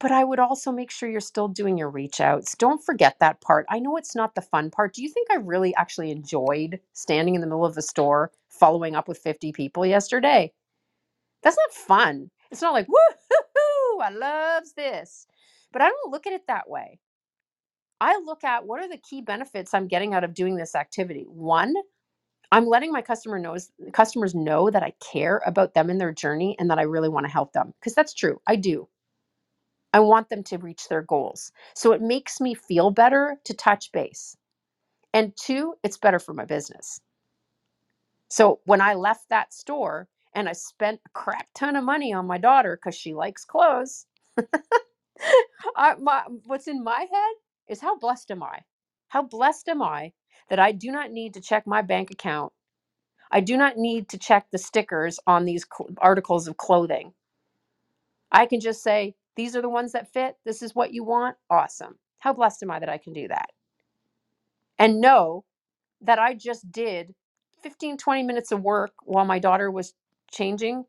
But 0.00 0.12
I 0.12 0.24
would 0.24 0.38
also 0.38 0.72
make 0.72 0.90
sure 0.90 1.08
you're 1.08 1.20
still 1.20 1.48
doing 1.48 1.78
your 1.78 1.90
reach 1.90 2.20
outs. 2.20 2.54
Don't 2.56 2.84
forget 2.84 3.16
that 3.20 3.40
part. 3.40 3.66
I 3.70 3.78
know 3.78 3.96
it's 3.96 4.14
not 4.16 4.34
the 4.34 4.42
fun 4.42 4.70
part. 4.70 4.94
Do 4.94 5.02
you 5.02 5.08
think 5.08 5.28
I 5.30 5.36
really 5.36 5.74
actually 5.76 6.10
enjoyed 6.10 6.80
standing 6.92 7.34
in 7.34 7.40
the 7.40 7.46
middle 7.46 7.64
of 7.64 7.74
the 7.74 7.82
store 7.82 8.32
following 8.48 8.94
up 8.94 9.08
with 9.08 9.18
50 9.18 9.52
people 9.52 9.86
yesterday? 9.86 10.52
That's 11.42 11.56
not 11.66 11.74
fun. 11.74 12.30
It's 12.50 12.62
not 12.62 12.74
like, 12.74 12.88
woo 12.88 12.96
Woo, 13.30 14.00
I 14.02 14.10
loves 14.10 14.74
this. 14.74 15.26
But 15.72 15.82
I 15.82 15.88
don't 15.88 16.12
look 16.12 16.26
at 16.26 16.32
it 16.34 16.46
that 16.48 16.68
way. 16.68 17.00
I 18.00 18.20
look 18.24 18.44
at 18.44 18.66
what 18.66 18.80
are 18.80 18.88
the 18.88 18.98
key 18.98 19.22
benefits 19.22 19.74
I'm 19.74 19.88
getting 19.88 20.14
out 20.14 20.24
of 20.24 20.34
doing 20.34 20.56
this 20.56 20.74
activity. 20.74 21.24
One, 21.28 21.74
I'm 22.52 22.66
letting 22.66 22.92
my 22.92 23.02
customer 23.02 23.38
knows 23.38 23.70
customers 23.92 24.34
know 24.34 24.70
that 24.70 24.82
I 24.82 24.94
care 25.12 25.42
about 25.46 25.74
them 25.74 25.90
and 25.90 26.00
their 26.00 26.12
journey 26.12 26.56
and 26.58 26.70
that 26.70 26.78
I 26.78 26.82
really 26.82 27.08
want 27.08 27.26
to 27.26 27.32
help 27.32 27.52
them 27.52 27.74
because 27.80 27.94
that's 27.94 28.14
true. 28.14 28.40
I 28.46 28.56
do. 28.56 28.88
I 29.96 30.00
want 30.00 30.30
them 30.30 30.44
to 30.44 30.58
reach 30.58 30.88
their 30.88 31.02
goals. 31.02 31.52
So 31.74 31.92
it 31.92 32.02
makes 32.02 32.40
me 32.40 32.54
feel 32.54 32.90
better 32.92 33.38
to 33.46 33.54
touch 33.54 33.92
base. 33.92 34.36
And 35.14 35.34
two, 35.36 35.74
it's 35.84 35.98
better 35.98 36.18
for 36.20 36.34
my 36.34 36.44
business. 36.46 37.00
So 38.30 38.60
when 38.66 38.82
I 38.82 38.94
left 38.94 39.30
that 39.30 39.54
store 39.54 40.08
and 40.34 40.48
I 40.48 40.54
spent 40.54 41.00
a 41.06 41.10
crap 41.10 41.48
ton 41.54 41.76
of 41.76 41.84
money 41.84 42.12
on 42.14 42.26
my 42.26 42.38
daughter 42.38 42.76
because 42.76 42.96
she 42.98 43.14
likes 43.14 43.44
clothes, 43.46 44.06
I, 45.76 45.96
my, 45.96 46.24
what's 46.46 46.68
in 46.68 46.84
my 46.84 47.00
head 47.00 47.34
is 47.68 47.80
how 47.80 47.98
blessed 47.98 48.30
am 48.32 48.42
I? 48.42 48.60
How 49.08 49.22
blessed 49.22 49.68
am 49.70 49.82
I 49.82 50.12
that 50.50 50.60
I 50.60 50.72
do 50.72 50.92
not 50.92 51.12
need 51.12 51.34
to 51.34 51.42
check 51.42 51.66
my 51.66 51.82
bank 51.82 52.10
account? 52.12 52.52
I 53.32 53.40
do 53.40 53.56
not 53.58 53.78
need 53.78 54.08
to 54.10 54.18
check 54.18 54.48
the 54.52 54.58
stickers 54.58 55.20
on 55.26 55.44
these 55.46 55.66
cl- 55.76 55.90
articles 55.98 56.48
of 56.48 56.56
clothing. 56.58 57.12
I 58.32 58.46
can 58.46 58.60
just 58.60 58.82
say, 58.82 59.16
these 59.36 59.56
are 59.56 59.62
the 59.62 59.68
ones 59.70 59.92
that 59.92 60.12
fit. 60.12 60.36
This 60.44 60.62
is 60.62 60.74
what 60.74 60.92
you 60.94 61.04
want. 61.04 61.36
Awesome. 61.50 61.96
How 62.20 62.32
blessed 62.34 62.62
am 62.64 62.70
I 62.72 62.80
that 62.80 62.88
I 62.90 62.98
can 62.98 63.12
do 63.14 63.28
that? 63.28 63.50
And 64.78 65.00
know 65.00 65.44
that 66.02 66.20
I 66.20 66.34
just 66.34 66.70
did 66.72 67.14
15, 67.62 67.98
20 67.98 68.22
minutes 68.24 68.52
of 68.52 68.62
work 68.62 68.92
while 69.04 69.26
my 69.26 69.40
daughter 69.40 69.70
was 69.70 69.94
changing, 70.32 70.86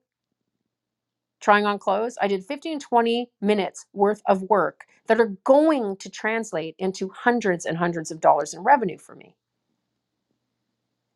trying 1.41 1.65
on 1.65 1.79
clothes. 1.79 2.17
I 2.21 2.27
did 2.27 2.45
15, 2.45 2.79
20 2.79 3.31
minutes 3.41 3.87
worth 3.93 4.21
of 4.27 4.43
work 4.43 4.85
that 5.07 5.19
are 5.21 5.33
going 5.45 5.97
to 5.97 6.09
translate 6.09 6.75
into 6.79 7.09
hundreds 7.09 7.65
and 7.65 7.77
hundreds 7.77 8.11
of 8.11 8.21
dollars 8.21 8.53
in 8.53 8.61
revenue 8.61 8.97
for 8.99 9.15
me. 9.15 9.35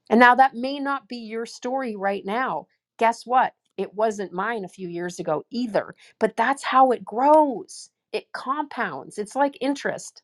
And 0.10 0.20
now 0.20 0.36
that 0.36 0.56
may 0.56 0.80
not 0.80 1.08
be 1.10 1.18
your 1.18 1.46
story 1.48 1.96
right 1.96 2.26
now. 2.26 2.68
Guess 3.00 3.26
what? 3.26 3.54
It 3.82 3.96
wasn't 3.96 4.34
mine 4.34 4.66
a 4.66 4.70
few 4.70 4.90
years 4.90 5.20
ago 5.20 5.46
either, 5.52 5.96
but 6.20 6.38
that's 6.38 6.64
how 6.64 6.92
it 6.92 7.06
grows. 7.06 7.92
It 8.14 8.32
compounds. 8.34 9.20
It's 9.20 9.36
like 9.36 9.58
interest. 9.62 10.24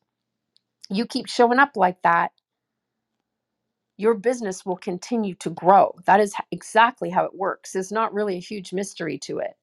You 0.89 1.05
keep 1.07 1.27
showing 1.27 1.59
up 1.59 1.77
like 1.77 2.01
that, 2.03 2.31
your 3.97 4.15
business 4.15 4.65
will 4.65 4.77
continue 4.77 5.35
to 5.35 5.49
grow. 5.51 5.95
That 6.05 6.19
is 6.19 6.33
exactly 6.51 7.09
how 7.09 7.25
it 7.25 7.35
works. 7.35 7.75
It's 7.75 7.91
not 7.91 8.13
really 8.13 8.37
a 8.37 8.41
huge 8.41 8.73
mystery 8.73 9.19
to 9.19 9.39
it. 9.39 9.55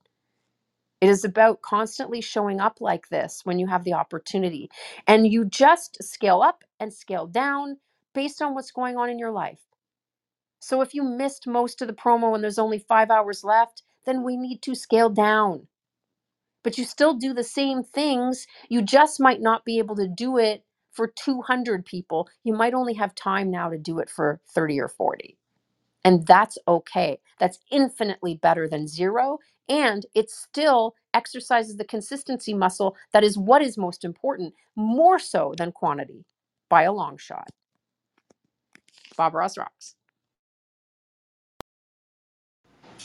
It 1.00 1.10
is 1.10 1.24
about 1.24 1.62
constantly 1.62 2.20
showing 2.22 2.60
up 2.60 2.80
like 2.80 3.08
this 3.10 3.42
when 3.44 3.58
you 3.60 3.68
have 3.68 3.84
the 3.84 3.94
opportunity. 3.94 4.70
And 5.06 5.26
you 5.32 5.46
just 5.46 6.02
scale 6.02 6.42
up 6.42 6.64
and 6.80 6.92
scale 6.92 7.26
down 7.28 7.78
based 8.14 8.42
on 8.42 8.54
what's 8.54 8.72
going 8.72 8.96
on 8.98 9.10
in 9.10 9.18
your 9.20 9.32
life. 9.32 9.60
So 10.64 10.80
if 10.80 10.94
you 10.94 11.02
missed 11.02 11.46
most 11.46 11.82
of 11.82 11.88
the 11.88 11.94
promo 11.94 12.34
and 12.34 12.42
there's 12.42 12.58
only 12.58 12.78
five 12.78 13.10
hours 13.10 13.44
left, 13.44 13.82
then 14.06 14.22
we 14.22 14.34
need 14.38 14.62
to 14.62 14.74
scale 14.74 15.10
down. 15.10 15.68
But 16.62 16.78
you 16.78 16.84
still 16.86 17.12
do 17.12 17.34
the 17.34 17.44
same 17.44 17.82
things. 17.84 18.46
You 18.70 18.80
just 18.80 19.20
might 19.20 19.42
not 19.42 19.66
be 19.66 19.78
able 19.78 19.94
to 19.96 20.08
do 20.08 20.38
it 20.38 20.64
for 20.90 21.06
200 21.06 21.84
people. 21.84 22.30
You 22.44 22.54
might 22.54 22.72
only 22.72 22.94
have 22.94 23.14
time 23.14 23.50
now 23.50 23.68
to 23.68 23.76
do 23.76 23.98
it 23.98 24.08
for 24.08 24.40
30 24.54 24.80
or 24.80 24.88
40. 24.88 25.36
And 26.02 26.26
that's 26.26 26.56
okay. 26.66 27.20
That's 27.38 27.58
infinitely 27.70 28.36
better 28.36 28.66
than 28.66 28.88
zero. 28.88 29.40
And 29.68 30.06
it 30.14 30.30
still 30.30 30.94
exercises 31.12 31.76
the 31.76 31.84
consistency 31.84 32.54
muscle 32.54 32.96
that 33.12 33.24
is 33.24 33.36
what 33.36 33.60
is 33.60 33.76
most 33.76 34.02
important, 34.02 34.54
more 34.76 35.18
so 35.18 35.54
than 35.58 35.72
quantity 35.72 36.24
by 36.70 36.84
a 36.84 36.92
long 36.92 37.18
shot. 37.18 37.50
Bob 39.16 39.34
Ross 39.34 39.58
rocks. 39.58 39.96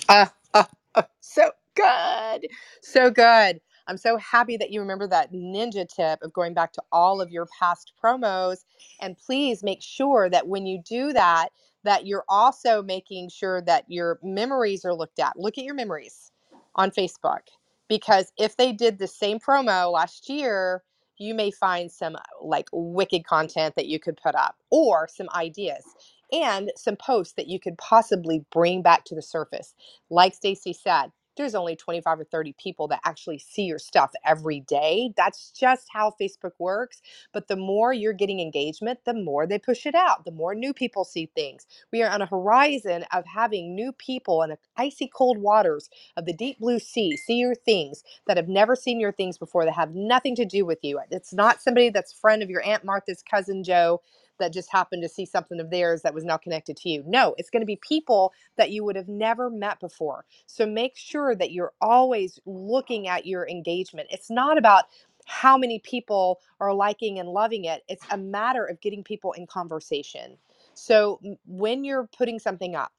So 1.22 1.51
good. 1.75 2.48
So 2.82 3.12
good. 3.12 3.62
I'm 3.88 3.98
so 3.98 4.18
happy 4.18 4.58
that 4.58 4.72
you 4.72 4.82
remember 4.82 5.08
that 5.08 5.34
ninja 5.34 5.88
tip 5.88 6.22
of 6.24 6.34
going 6.34 6.53
back 6.53 6.74
to 6.74 6.84
all 6.91 7.22
of 7.22 7.32
your 7.32 7.48
past 7.60 7.94
promos. 8.03 8.60
And 9.01 9.18
please 9.18 9.63
make 9.63 9.82
sure 9.82 10.29
that 10.29 10.48
when 10.48 10.65
you 10.68 10.82
do 10.88 11.13
that, 11.13 11.50
that 11.86 12.06
you're 12.06 12.25
also 12.29 12.84
making 12.84 13.29
sure 13.29 13.62
that 13.63 13.86
your 13.88 14.20
memories 14.24 14.86
are 14.86 14.94
looked 14.94 15.20
at. 15.20 15.39
Look 15.39 15.58
at 15.58 15.63
your 15.63 15.75
memories 15.75 16.32
on 16.75 16.91
Facebook 16.91 17.41
because 17.89 18.34
if 18.38 18.58
they 18.58 18.74
did 18.74 19.00
the 19.00 19.08
same 19.08 19.39
promo 19.39 19.91
last 19.94 20.29
year, 20.29 20.84
you 21.18 21.34
may 21.34 21.51
find 21.51 21.91
some 21.91 22.18
like 22.44 22.68
wicked 22.74 23.25
content 23.25 23.75
that 23.75 23.88
you 23.88 24.00
could 24.00 24.18
put 24.18 24.36
up 24.36 24.58
or 24.72 25.08
some 25.12 25.29
ideas 25.36 25.86
and 26.33 26.71
some 26.77 26.98
posts 26.98 27.33
that 27.36 27.48
you 27.50 27.59
could 27.59 27.77
possibly 27.77 28.45
bring 28.51 28.81
back 28.83 29.05
to 29.05 29.15
the 29.15 29.24
surface 29.24 29.67
like 30.12 30.36
Stacy 30.36 30.74
said, 30.74 31.12
there's 31.38 31.55
only 31.55 31.77
25 31.77 32.21
or 32.21 32.25
30 32.25 32.55
people 32.59 32.89
that 32.89 33.01
actually 33.05 33.39
see 33.39 33.65
your 33.65 33.79
stuff 33.79 34.12
every 34.25 34.62
day. 34.62 35.13
That's 35.19 35.51
just 35.51 35.88
how 35.93 36.15
Facebook 36.19 36.53
works. 36.59 37.03
But 37.36 37.48
the 37.50 37.57
more 37.57 37.93
you're 37.93 38.15
getting 38.15 38.41
engagement, 38.41 39.01
the 39.05 39.13
more 39.13 39.48
they 39.48 39.59
push 39.59 39.86
it 39.86 39.95
out, 39.95 40.25
the 40.25 40.31
more 40.31 40.55
new 40.55 40.74
people 40.74 41.05
see 41.05 41.29
things. 41.36 41.67
We 41.93 42.03
are 42.03 42.09
on 42.12 42.24
a 42.24 42.27
horizon 42.27 43.05
of 43.13 43.27
having 43.27 43.75
new 43.75 43.93
people 43.93 44.43
in 44.45 44.51
the 44.51 44.59
icy 44.79 45.12
cold 45.15 45.38
waters 45.38 45.91
of 46.17 46.25
the 46.25 46.33
deep 46.33 46.59
blue 46.59 46.79
sea 46.79 47.19
see 47.19 47.36
your 47.36 47.55
things 47.55 48.03
that 48.27 48.39
have 48.39 48.50
never 48.50 48.75
seen 48.75 49.00
your 49.00 49.13
things 49.13 49.38
before 49.38 49.67
that 49.67 49.75
have 49.75 49.95
nothing 49.95 50.36
to 50.38 50.48
do 50.48 50.65
with 50.65 50.79
you. 50.83 51.00
It's 51.12 51.36
not 51.36 51.62
somebody 51.62 51.91
that's 51.91 52.15
friend 52.15 52.43
of 52.43 52.50
your 52.50 52.65
Aunt 52.65 52.83
Martha's 52.86 53.24
cousin 53.29 53.63
Joe 53.63 54.01
that 54.39 54.53
just 54.53 54.72
happened 54.72 55.03
to 55.03 55.10
see 55.10 55.25
something 55.25 55.60
of 55.60 55.69
theirs 55.69 56.01
that 56.03 56.13
was 56.13 56.25
now 56.25 56.38
connected 56.38 56.77
to 56.77 56.89
you. 56.89 57.03
No, 57.08 57.36
it's 57.38 57.50
going 57.50 57.62
to 57.62 57.67
be 57.67 57.77
people 57.77 58.34
that 58.58 58.72
you 58.72 58.84
would 58.84 58.96
have 58.96 59.08
never 59.08 59.50
met 59.50 59.79
before. 59.79 60.25
So 60.48 60.65
make 60.65 60.98
sure 60.98 61.36
that 61.36 61.51
you're 61.51 61.74
always 61.81 62.39
looking 62.46 63.08
at 63.08 63.25
your 63.25 63.48
engagement. 63.48 64.08
It's 64.12 64.29
not 64.29 64.58
about 64.58 64.86
how 65.25 65.58
many 65.58 65.79
people 65.79 66.39
are 66.60 66.74
liking 66.74 67.19
and 67.19 67.29
loving 67.29 67.65
it, 67.65 67.84
it's 67.88 68.05
a 68.12 68.17
matter 68.17 68.65
of 68.65 68.81
getting 68.81 69.03
people 69.03 69.34
in 69.34 69.46
conversation. 69.48 70.38
So 70.74 71.19
when 71.46 71.84
you're 71.84 72.10
putting 72.17 72.39
something 72.39 72.75
up, 72.75 72.91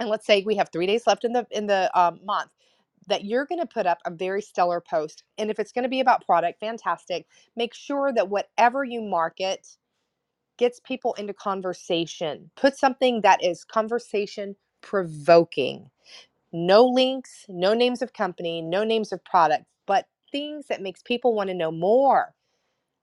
and 0.00 0.08
let's 0.08 0.26
say 0.26 0.42
we 0.44 0.56
have 0.56 0.70
three 0.70 0.86
days 0.86 1.06
left 1.06 1.24
in 1.24 1.32
the 1.32 1.46
in 1.50 1.66
the 1.66 1.90
um, 1.98 2.20
month 2.24 2.50
that 3.08 3.24
you're 3.24 3.46
going 3.46 3.60
to 3.60 3.66
put 3.66 3.86
up 3.86 3.98
a 4.06 4.10
very 4.10 4.40
stellar 4.42 4.80
post 4.80 5.24
and 5.38 5.50
if 5.50 5.58
it's 5.58 5.72
going 5.72 5.82
to 5.82 5.88
be 5.88 6.00
about 6.00 6.24
product 6.24 6.60
fantastic 6.60 7.26
make 7.56 7.74
sure 7.74 8.12
that 8.12 8.28
whatever 8.28 8.84
you 8.84 9.00
market 9.02 9.76
gets 10.58 10.80
people 10.80 11.14
into 11.14 11.34
conversation. 11.34 12.50
Put 12.56 12.76
something 12.78 13.22
that 13.22 13.44
is 13.44 13.64
conversation 13.64 14.56
provoking. 14.82 15.90
No 16.52 16.84
links, 16.86 17.46
no 17.48 17.74
names 17.74 18.02
of 18.02 18.12
company, 18.14 18.62
no 18.62 18.84
names 18.84 19.12
of 19.12 19.24
product, 19.24 19.64
but 19.86 20.06
things 20.32 20.66
that 20.68 20.82
makes 20.82 21.02
people 21.02 21.34
want 21.34 21.48
to 21.50 21.54
know 21.54 21.72
more. 21.72 22.34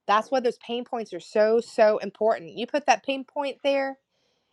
That's 0.07 0.31
why 0.31 0.41
those 0.41 0.57
pain 0.59 0.85
points 0.85 1.13
are 1.13 1.19
so 1.21 1.61
so 1.61 1.99
important. 1.99 2.57
You 2.57 2.67
put 2.67 2.85
that 2.87 3.05
pain 3.05 3.25
point 3.25 3.57
there, 3.63 3.99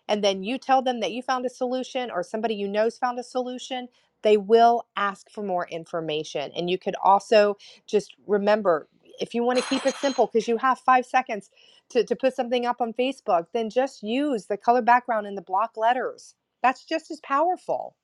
and 0.08 0.22
then 0.22 0.42
you 0.42 0.58
tell 0.58 0.82
them 0.82 1.00
that 1.00 1.12
you 1.12 1.22
found 1.22 1.46
a 1.46 1.50
solution 1.50 2.10
or 2.10 2.22
somebody 2.22 2.54
you 2.54 2.68
know's 2.68 2.98
found 2.98 3.18
a 3.18 3.22
solution, 3.24 3.88
they 4.22 4.36
will 4.36 4.86
ask 4.96 5.30
for 5.30 5.42
more 5.42 5.66
information. 5.68 6.52
And 6.56 6.70
you 6.70 6.78
could 6.78 6.96
also 7.02 7.56
just 7.86 8.14
remember 8.26 8.88
if 9.20 9.34
you 9.34 9.44
want 9.44 9.58
to 9.58 9.64
keep 9.66 9.86
it 9.86 9.96
simple 9.96 10.26
because 10.26 10.48
you 10.48 10.58
have 10.58 10.78
five 10.80 11.06
seconds 11.06 11.50
to, 11.90 12.04
to 12.04 12.16
put 12.16 12.34
something 12.36 12.66
up 12.66 12.80
on 12.80 12.92
Facebook, 12.94 13.46
then 13.54 13.70
just 13.70 14.02
use 14.02 14.46
the 14.46 14.56
color 14.56 14.82
background 14.82 15.26
and 15.26 15.36
the 15.36 15.42
block 15.42 15.76
letters. 15.76 16.34
That's 16.62 16.84
just 16.84 17.10
as 17.10 17.20
powerful. 17.20 17.96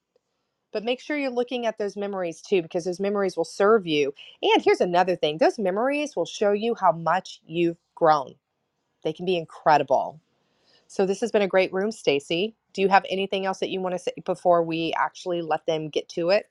But 0.72 0.84
make 0.84 1.00
sure 1.00 1.18
you're 1.18 1.30
looking 1.30 1.66
at 1.66 1.78
those 1.78 1.96
memories 1.96 2.42
too, 2.42 2.62
because 2.62 2.84
those 2.84 3.00
memories 3.00 3.36
will 3.36 3.44
serve 3.44 3.86
you. 3.86 4.14
And 4.42 4.62
here's 4.62 4.80
another 4.82 5.16
thing 5.16 5.38
those 5.38 5.58
memories 5.58 6.16
will 6.16 6.26
show 6.26 6.52
you 6.52 6.74
how 6.74 6.92
much 6.92 7.40
you've 7.46 7.78
grown. 7.94 8.34
They 9.04 9.12
can 9.12 9.26
be 9.26 9.36
incredible. 9.36 10.20
So 10.88 11.06
this 11.06 11.20
has 11.22 11.32
been 11.32 11.42
a 11.42 11.48
great 11.48 11.72
room, 11.72 11.92
Stacy. 11.92 12.56
Do 12.74 12.82
you 12.82 12.90
have 12.90 13.06
anything 13.10 13.46
else 13.46 13.60
that 13.60 13.70
you 13.70 13.80
want 13.80 13.94
to 13.96 14.00
say 14.00 14.12
before 14.26 14.64
we 14.64 14.94
actually 14.98 15.42
let 15.42 15.66
them 15.66 15.90
get 15.90 16.08
to 16.10 16.30
it? 16.30 16.50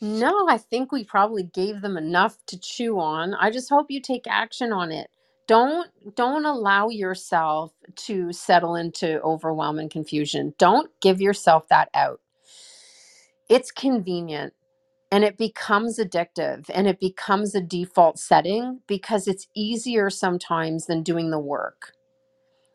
No, 0.00 0.48
I 0.48 0.58
think 0.58 0.92
we 0.92 1.04
probably 1.04 1.44
gave 1.44 1.82
them 1.82 1.98
enough 1.98 2.38
to 2.48 2.60
chew 2.60 3.00
on. 3.00 3.34
I 3.34 3.50
just 3.50 3.70
hope 3.70 3.88
you 3.90 4.00
take 4.00 4.26
action 4.28 4.72
on 4.72 4.92
it. 4.92 5.10
Don't 5.48 5.90
don't 6.16 6.46
allow 6.46 6.90
yourself 6.90 7.72
to 7.96 8.32
settle 8.34 8.76
into 8.76 9.20
overwhelm 9.22 9.80
and 9.80 9.90
confusion. 9.90 10.54
Don't 10.58 10.90
give 11.02 11.20
yourself 11.22 11.68
that 11.70 11.90
out. 11.94 12.20
It's 13.48 13.70
convenient 13.72 14.54
and 15.12 15.24
it 15.24 15.38
becomes 15.38 15.98
addictive 15.98 16.70
and 16.74 16.86
it 16.88 17.00
becomes 17.00 17.54
a 17.54 17.60
default 17.62 18.18
setting 18.18 18.80
because 18.88 19.28
it's 19.28 19.48
easier 19.56 20.10
sometimes 20.10 20.86
than 20.86 21.02
doing 21.02 21.30
the 21.30 21.38
work. 21.40 21.92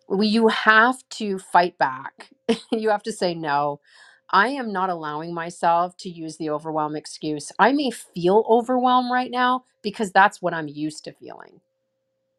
You 0.09 0.49
have 0.49 0.97
to 1.11 1.39
fight 1.39 1.77
back. 1.77 2.31
you 2.71 2.89
have 2.91 3.03
to 3.03 3.13
say 3.13 3.33
no. 3.35 3.81
I 4.31 4.49
am 4.49 4.73
not 4.73 4.89
allowing 4.91 5.33
myself 5.33 5.97
to 5.99 6.09
use 6.09 6.37
the 6.37 6.51
overwhelm 6.51 6.95
excuse. 6.95 7.51
I 7.59 7.73
may 7.73 7.91
feel 7.91 8.45
overwhelmed 8.49 9.11
right 9.11 9.31
now 9.31 9.65
because 9.83 10.11
that's 10.11 10.41
what 10.41 10.53
I'm 10.53 10.69
used 10.69 11.05
to 11.05 11.13
feeling. 11.13 11.61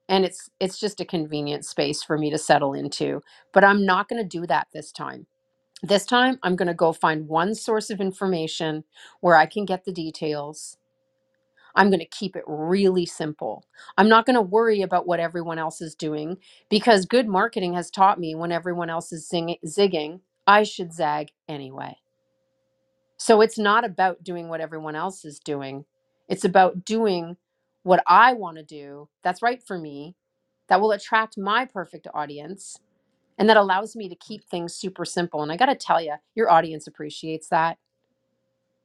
And 0.08 0.24
it's 0.24 0.50
it's 0.60 0.78
just 0.78 1.00
a 1.00 1.06
convenient 1.06 1.64
space 1.66 2.02
for 2.02 2.18
me 2.18 2.30
to 2.30 2.38
settle 2.38 2.74
into, 2.74 3.22
but 3.52 3.64
I'm 3.64 3.86
not 3.86 4.08
going 4.08 4.22
to 4.22 4.28
do 4.28 4.46
that 4.48 4.68
this 4.72 4.92
time. 4.92 5.26
This 5.82 6.06
time 6.06 6.38
I'm 6.42 6.56
going 6.56 6.68
to 6.68 6.74
go 6.74 6.92
find 6.92 7.28
one 7.28 7.54
source 7.54 7.90
of 7.90 8.00
information 8.00 8.84
where 9.20 9.36
I 9.36 9.46
can 9.46 9.66
get 9.66 9.84
the 9.84 9.92
details. 9.92 10.78
I'm 11.76 11.90
going 11.90 12.00
to 12.00 12.06
keep 12.06 12.36
it 12.36 12.44
really 12.48 13.06
simple. 13.06 13.66
I'm 13.98 14.10
not 14.10 14.26
going 14.26 14.36
to 14.36 14.42
worry 14.42 14.82
about 14.82 15.08
what 15.08 15.20
everyone 15.20 15.58
else 15.58 15.82
is 15.82 15.96
doing 15.96 16.38
because 16.70 17.06
good 17.06 17.28
marketing 17.28 17.74
has 17.74 17.90
taught 17.90 18.20
me 18.20 18.36
when 18.36 18.52
everyone 18.52 18.90
else 18.90 19.12
is 19.12 19.28
zing- 19.28 19.58
zigging, 19.66 20.20
I 20.46 20.64
should 20.64 20.92
zag 20.92 21.30
anyway. 21.48 21.96
So 23.16 23.40
it's 23.40 23.58
not 23.58 23.84
about 23.84 24.24
doing 24.24 24.48
what 24.48 24.60
everyone 24.60 24.96
else 24.96 25.24
is 25.24 25.38
doing. 25.38 25.84
It's 26.28 26.44
about 26.44 26.84
doing 26.84 27.36
what 27.84 28.02
I 28.06 28.32
want 28.32 28.56
to 28.56 28.64
do 28.64 29.08
that's 29.22 29.42
right 29.42 29.62
for 29.62 29.78
me, 29.78 30.16
that 30.68 30.80
will 30.80 30.92
attract 30.92 31.38
my 31.38 31.64
perfect 31.64 32.08
audience, 32.14 32.78
and 33.38 33.48
that 33.48 33.56
allows 33.56 33.96
me 33.96 34.08
to 34.08 34.16
keep 34.16 34.44
things 34.44 34.74
super 34.74 35.04
simple. 35.04 35.42
And 35.42 35.52
I 35.52 35.56
got 35.56 35.66
to 35.66 35.74
tell 35.74 36.00
you, 36.00 36.14
your 36.34 36.50
audience 36.50 36.86
appreciates 36.86 37.48
that. 37.48 37.78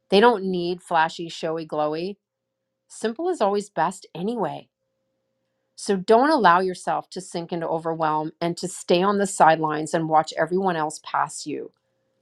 They 0.09 0.19
don't 0.19 0.45
need 0.45 0.81
flashy, 0.81 1.29
showy, 1.29 1.67
glowy. 1.67 2.17
Simple 2.87 3.29
is 3.29 3.41
always 3.41 3.69
best 3.69 4.05
anyway. 4.15 4.69
So 5.77 5.97
don't 5.97 6.31
allow 6.31 6.61
yourself 6.61 7.09
to 7.11 7.21
sink 7.21 7.53
into 7.53 7.67
overwhelm 7.69 8.33
and 8.41 8.57
to 8.59 8.69
stay 8.69 9.03
on 9.03 9.19
the 9.19 9.27
sidelines 9.27 9.95
and 9.95 10.09
watch 10.09 10.33
everyone 10.37 10.77
else 10.77 11.01
pass 11.03 11.47
you. 11.47 11.73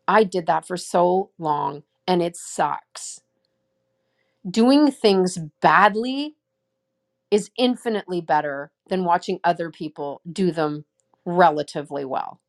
I 0.08 0.24
did 0.26 0.48
that 0.48 0.68
for 0.68 0.78
so 0.78 1.32
long 1.40 1.84
and 2.08 2.24
it 2.24 2.38
sucks. 2.38 3.22
Doing 4.50 4.92
things 4.92 5.40
badly 5.62 6.36
is 7.32 7.52
infinitely 7.58 8.22
better 8.22 8.72
than 8.90 9.06
watching 9.06 9.40
other 9.44 9.72
people 9.72 10.22
do 10.32 10.52
them 10.52 10.86
relatively 11.26 12.06
well. 12.06 12.42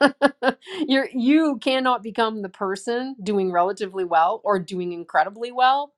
You're 0.88 1.08
you 1.14 1.58
cannot 1.62 2.02
become 2.02 2.42
the 2.42 2.48
person 2.50 3.16
doing 3.22 3.52
relatively 3.52 4.04
well 4.04 4.40
or 4.44 4.58
doing 4.58 4.92
incredibly 4.92 5.52
well 5.52 5.92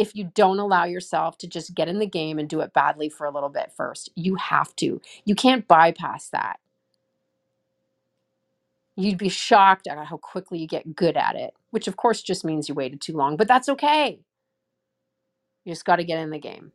if 0.00 0.16
you 0.16 0.32
don't 0.34 0.58
allow 0.60 0.84
yourself 0.84 1.38
to 1.38 1.48
just 1.48 1.74
get 1.74 1.88
in 1.88 2.00
the 2.00 2.06
game 2.06 2.38
and 2.40 2.48
do 2.48 2.60
it 2.62 2.72
badly 2.72 3.10
for 3.10 3.26
a 3.26 3.30
little 3.32 3.50
bit 3.50 3.72
first. 3.76 4.10
You 4.16 4.36
have 4.36 4.74
to. 4.76 5.00
You 5.26 5.34
can't 5.36 5.68
bypass 5.68 6.30
that. 6.30 6.60
You'd 8.96 9.18
be 9.18 9.28
shocked 9.30 9.86
at 9.88 9.98
how 10.06 10.18
quickly 10.18 10.58
you 10.58 10.66
get 10.68 10.96
good 10.96 11.16
at 11.16 11.36
it, 11.36 11.54
which 11.70 11.88
of 11.88 11.96
course 11.96 12.22
just 12.22 12.44
means 12.44 12.68
you 12.68 12.74
waited 12.74 13.00
too 13.00 13.14
long, 13.16 13.36
but 13.36 13.48
that's 13.48 13.68
okay. 13.70 14.20
You 15.64 15.72
just 15.72 15.84
got 15.86 15.96
to 15.96 16.04
get 16.04 16.20
in 16.20 16.30
the 16.30 16.38
game. 16.38 16.72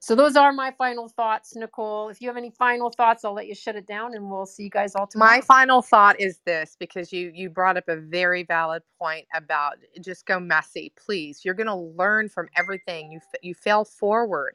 So 0.00 0.14
those 0.14 0.36
are 0.36 0.52
my 0.52 0.72
final 0.72 1.08
thoughts, 1.08 1.56
Nicole. 1.56 2.08
If 2.10 2.20
you 2.20 2.28
have 2.28 2.36
any 2.36 2.50
final 2.50 2.90
thoughts, 2.90 3.24
I'll 3.24 3.34
let 3.34 3.46
you 3.48 3.54
shut 3.54 3.76
it 3.76 3.86
down 3.86 4.14
and 4.14 4.30
we'll 4.30 4.46
see 4.46 4.64
you 4.64 4.70
guys 4.70 4.94
all 4.94 5.06
tomorrow. 5.06 5.30
My 5.30 5.40
final 5.40 5.82
thought 5.82 6.20
is 6.20 6.40
this 6.44 6.76
because 6.78 7.12
you 7.12 7.32
you 7.34 7.50
brought 7.50 7.76
up 7.76 7.88
a 7.88 7.96
very 7.96 8.42
valid 8.44 8.82
point 9.00 9.26
about 9.34 9.76
just 10.02 10.26
go 10.26 10.38
messy, 10.38 10.92
please. 10.96 11.44
You're 11.44 11.54
going 11.54 11.66
to 11.68 11.74
learn 11.74 12.28
from 12.28 12.48
everything. 12.56 13.10
You 13.10 13.20
you 13.42 13.54
fail 13.54 13.84
forward. 13.84 14.54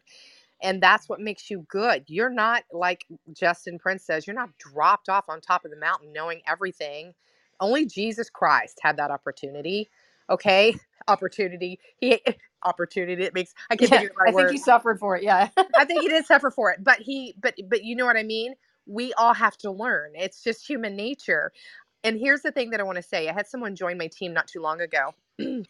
And 0.62 0.82
that's 0.82 1.10
what 1.10 1.20
makes 1.20 1.50
you 1.50 1.66
good. 1.70 2.04
You're 2.08 2.30
not 2.30 2.64
like 2.72 3.06
Justin 3.34 3.80
Prince 3.80 4.04
says, 4.06 4.28
you're 4.28 4.36
not 4.36 4.58
dropped 4.58 5.10
off 5.10 5.26
on 5.30 5.42
top 5.42 5.66
of 5.66 5.72
the 5.72 5.78
mountain 5.78 6.14
knowing 6.14 6.42
everything. 6.48 7.14
Only 7.60 7.86
Jesus 7.86 8.30
Christ 8.30 8.80
had 8.82 8.98
that 8.98 9.12
opportunity. 9.12 9.90
Okay? 10.30 10.76
Opportunity. 11.08 11.80
He 11.98 12.22
opportunity. 12.64 13.24
It 13.24 13.34
makes 13.34 13.54
I 13.70 13.76
can't 13.78 13.92
yeah, 13.92 14.00
think 14.00 14.04
of 14.04 14.10
the 14.10 14.16
right 14.20 14.30
I 14.30 14.32
think 14.32 14.36
word. 14.48 14.52
you 14.52 14.58
suffered 14.60 15.00
for 15.00 15.16
it. 15.18 15.24
Yeah. 15.24 15.50
I 15.78 15.86
think 15.86 16.02
he 16.02 16.10
did 16.10 16.26
suffer 16.28 16.52
for 16.52 16.72
it, 16.72 16.84
but 16.84 17.00
he, 17.00 17.36
but, 17.42 17.56
but 17.70 17.84
you 17.84 17.96
know 17.96 18.06
what 18.06 18.18
I 18.18 18.24
mean? 18.24 18.56
We 18.86 19.14
all 19.14 19.34
have 19.34 19.58
to 19.60 19.72
learn. 19.72 20.12
It's 20.16 20.44
just 20.44 20.68
human 20.68 20.96
nature. 20.96 21.52
And 22.04 22.20
here's 22.20 22.42
the 22.42 22.52
thing 22.52 22.72
that 22.72 22.80
I 22.80 22.84
want 22.84 22.98
to 22.98 23.04
say 23.04 23.30
I 23.30 23.34
had 23.34 23.48
someone 23.48 23.76
join 23.76 23.98
my 23.98 24.08
team 24.08 24.34
not 24.34 24.48
too 24.48 24.62
long 24.62 24.82
ago. 24.82 25.14
and 25.40 25.68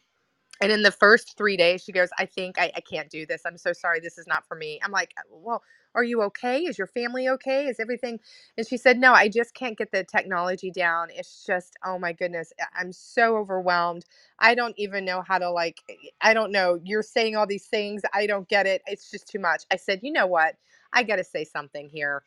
in 0.61 0.83
the 0.83 0.91
first 0.91 1.37
three 1.37 1.57
days, 1.57 1.83
she 1.83 1.91
goes, 1.91 2.09
I 2.17 2.25
think 2.25 2.59
I, 2.59 2.71
I 2.75 2.81
can't 2.81 3.09
do 3.09 3.25
this. 3.25 3.41
I'm 3.45 3.57
so 3.57 3.73
sorry. 3.73 3.99
This 3.99 4.17
is 4.17 4.27
not 4.27 4.45
for 4.47 4.55
me. 4.55 4.79
I'm 4.83 4.91
like, 4.91 5.13
well, 5.29 5.63
are 5.95 6.03
you 6.03 6.21
okay? 6.23 6.61
Is 6.61 6.77
your 6.77 6.87
family 6.87 7.27
okay? 7.29 7.67
Is 7.67 7.79
everything? 7.79 8.19
And 8.57 8.67
she 8.67 8.77
said, 8.77 8.97
no, 8.97 9.13
I 9.13 9.27
just 9.27 9.53
can't 9.53 9.77
get 9.77 9.91
the 9.91 10.03
technology 10.03 10.71
down. 10.71 11.07
It's 11.11 11.45
just, 11.45 11.75
oh 11.85 11.99
my 11.99 12.13
goodness, 12.13 12.53
I'm 12.77 12.91
so 12.91 13.37
overwhelmed. 13.37 14.05
I 14.39 14.55
don't 14.55 14.75
even 14.77 15.05
know 15.05 15.21
how 15.27 15.37
to, 15.37 15.49
like, 15.51 15.81
eh, 15.89 15.95
I 16.21 16.33
don't 16.33 16.51
know. 16.51 16.79
You're 16.83 17.03
saying 17.03 17.35
all 17.35 17.47
these 17.47 17.65
things. 17.65 18.01
I 18.13 18.27
don't 18.27 18.47
get 18.47 18.65
it. 18.65 18.81
It's 18.87 19.11
just 19.11 19.27
too 19.27 19.39
much. 19.39 19.63
I 19.71 19.75
said, 19.75 19.99
you 20.03 20.11
know 20.11 20.27
what? 20.27 20.55
I 20.93 21.03
got 21.03 21.17
to 21.17 21.23
say 21.23 21.43
something 21.43 21.89
here. 21.89 22.23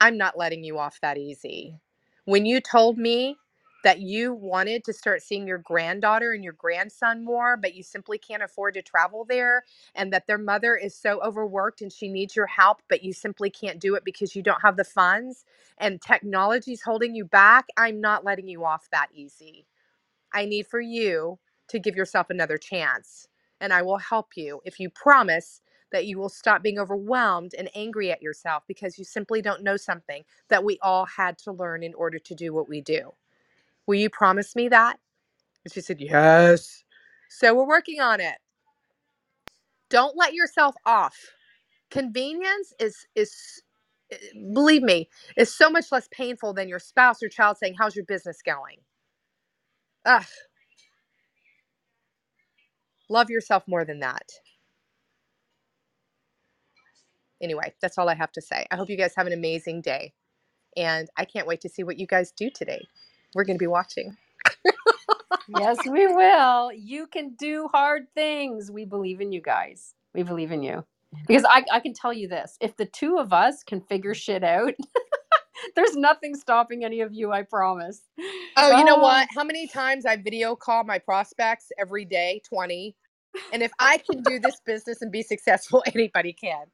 I'm 0.00 0.16
not 0.16 0.38
letting 0.38 0.64
you 0.64 0.78
off 0.78 0.98
that 1.02 1.18
easy. 1.18 1.74
When 2.24 2.46
you 2.46 2.60
told 2.60 2.98
me 2.98 3.36
that 3.84 4.00
you 4.00 4.34
wanted 4.34 4.84
to 4.84 4.92
start 4.92 5.22
seeing 5.22 5.46
your 5.48 5.58
granddaughter 5.58 6.32
and 6.32 6.44
your 6.44 6.54
grandson 6.54 7.24
more, 7.24 7.56
but 7.56 7.74
you 7.74 7.82
simply 7.82 8.18
can't 8.18 8.42
afford 8.42 8.74
to 8.74 8.82
travel 8.82 9.24
there, 9.28 9.64
and 9.94 10.12
that 10.12 10.26
their 10.26 10.38
mother 10.38 10.76
is 10.76 10.94
so 10.96 11.20
overworked 11.22 11.82
and 11.82 11.92
she 11.92 12.08
needs 12.08 12.36
your 12.36 12.46
help, 12.46 12.82
but 12.88 13.02
you 13.04 13.12
simply 13.12 13.50
can't 13.50 13.80
do 13.80 13.94
it 13.96 14.04
because 14.04 14.36
you 14.36 14.42
don't 14.42 14.62
have 14.62 14.76
the 14.76 14.84
funds 14.84 15.36
and 15.78 16.00
technology's 16.00 16.82
holding 16.82 17.14
you 17.14 17.24
back, 17.24 17.66
I'm 17.76 18.00
not 18.00 18.24
letting 18.24 18.48
you 18.48 18.64
off 18.64 18.88
that 18.92 19.08
easy. 19.12 19.66
I 20.34 20.46
need 20.46 20.66
for 20.68 20.80
you 20.80 21.38
to 21.70 21.80
give 21.80 21.96
yourself 21.96 22.30
another 22.30 22.58
chance, 22.58 23.28
and 23.60 23.72
I 23.72 23.82
will 23.82 23.98
help 23.98 24.36
you 24.36 24.60
if 24.66 24.80
you 24.80 24.90
promise 24.90 25.62
that 25.92 26.06
you 26.06 26.18
will 26.18 26.30
stop 26.30 26.62
being 26.62 26.78
overwhelmed 26.80 27.54
and 27.58 27.70
angry 27.74 28.12
at 28.12 28.22
yourself 28.22 28.64
because 28.68 28.98
you 28.98 29.04
simply 29.04 29.42
don't 29.42 29.62
know 29.64 29.76
something 29.76 30.24
that 30.50 30.64
we 30.64 30.78
all 30.82 31.06
had 31.06 31.38
to 31.38 31.52
learn 31.52 31.82
in 31.84 31.94
order 31.94 32.18
to 32.18 32.34
do 32.34 32.52
what 32.54 32.68
we 32.68 32.80
do. 32.80 33.12
Will 33.88 33.96
you 33.96 34.10
promise 34.10 34.56
me 34.56 34.68
that? 34.70 34.98
And 35.64 35.72
she 35.74 35.82
said, 35.82 36.00
Yes. 36.00 36.84
So 37.30 37.54
we're 37.54 37.68
working 37.68 38.00
on 38.00 38.20
it. 38.20 38.36
Don't 39.90 40.16
let 40.16 40.34
yourself 40.34 40.76
off. 40.86 41.16
Convenience 41.90 42.74
is 42.80 43.06
is 43.16 43.62
eh, 44.12 44.16
believe 44.54 44.82
me, 44.82 45.08
is 45.36 45.54
so 45.54 45.70
much 45.70 45.92
less 45.92 46.08
painful 46.12 46.54
than 46.54 46.68
your 46.68 46.80
spouse 46.80 47.22
or 47.22 47.28
child 47.28 47.58
saying, 47.58 47.76
How's 47.78 47.96
your 47.96 48.06
business 48.06 48.38
going? 48.44 48.78
Ugh. 50.06 50.24
Love 53.10 53.30
yourself 53.30 53.64
more 53.68 53.84
than 53.84 54.00
that. 54.00 54.30
Anyway, 57.42 57.74
that's 57.82 57.98
all 57.98 58.08
I 58.08 58.14
have 58.14 58.32
to 58.32 58.42
say. 58.42 58.66
I 58.70 58.76
hope 58.76 58.90
you 58.90 58.96
guys 58.96 59.14
have 59.16 59.26
an 59.26 59.32
amazing 59.34 59.82
day. 59.82 60.14
And 60.76 61.08
I 61.16 61.24
can't 61.24 61.46
wait 61.46 61.60
to 61.62 61.68
see 61.70 61.84
what 61.84 61.98
you 61.98 62.06
guys 62.06 62.32
do 62.32 62.50
today. 62.50 62.86
We're 63.34 63.44
going 63.44 63.58
to 63.58 63.62
be 63.62 63.66
watching. 63.68 64.16
yes, 65.48 65.78
we 65.90 66.06
will. 66.06 66.72
You 66.72 67.06
can 67.06 67.34
do 67.38 67.68
hard 67.72 68.04
things. 68.14 68.70
We 68.70 68.84
believe 68.84 69.20
in 69.20 69.32
you 69.32 69.40
guys. 69.42 69.94
We 70.14 70.22
believe 70.22 70.52
in 70.52 70.62
you. 70.62 70.84
Because 71.26 71.44
I, 71.48 71.64
I 71.72 71.80
can 71.80 71.94
tell 71.94 72.12
you 72.12 72.28
this 72.28 72.56
if 72.60 72.76
the 72.76 72.86
two 72.86 73.18
of 73.18 73.32
us 73.32 73.62
can 73.64 73.80
figure 73.82 74.14
shit 74.14 74.44
out, 74.44 74.74
there's 75.76 75.96
nothing 75.96 76.34
stopping 76.36 76.84
any 76.84 77.00
of 77.00 77.12
you, 77.14 77.32
I 77.32 77.42
promise. 77.42 78.02
Oh, 78.56 78.78
you 78.78 78.84
know 78.84 78.96
Oh. 78.96 79.02
what? 79.02 79.28
How 79.34 79.44
many 79.44 79.68
times 79.68 80.06
I 80.06 80.16
video 80.16 80.56
call 80.56 80.84
my 80.84 80.98
prospects 80.98 81.68
every 81.78 82.04
day? 82.04 82.42
20. 82.48 82.96
And 83.52 83.62
if 83.62 83.72
I 83.80 83.98
can 83.98 84.22
do 84.22 84.38
this 84.40 84.60
business 84.66 85.02
and 85.02 85.12
be 85.12 85.22
successful, 85.22 85.82
anybody 85.94 86.32
can. 86.32 86.66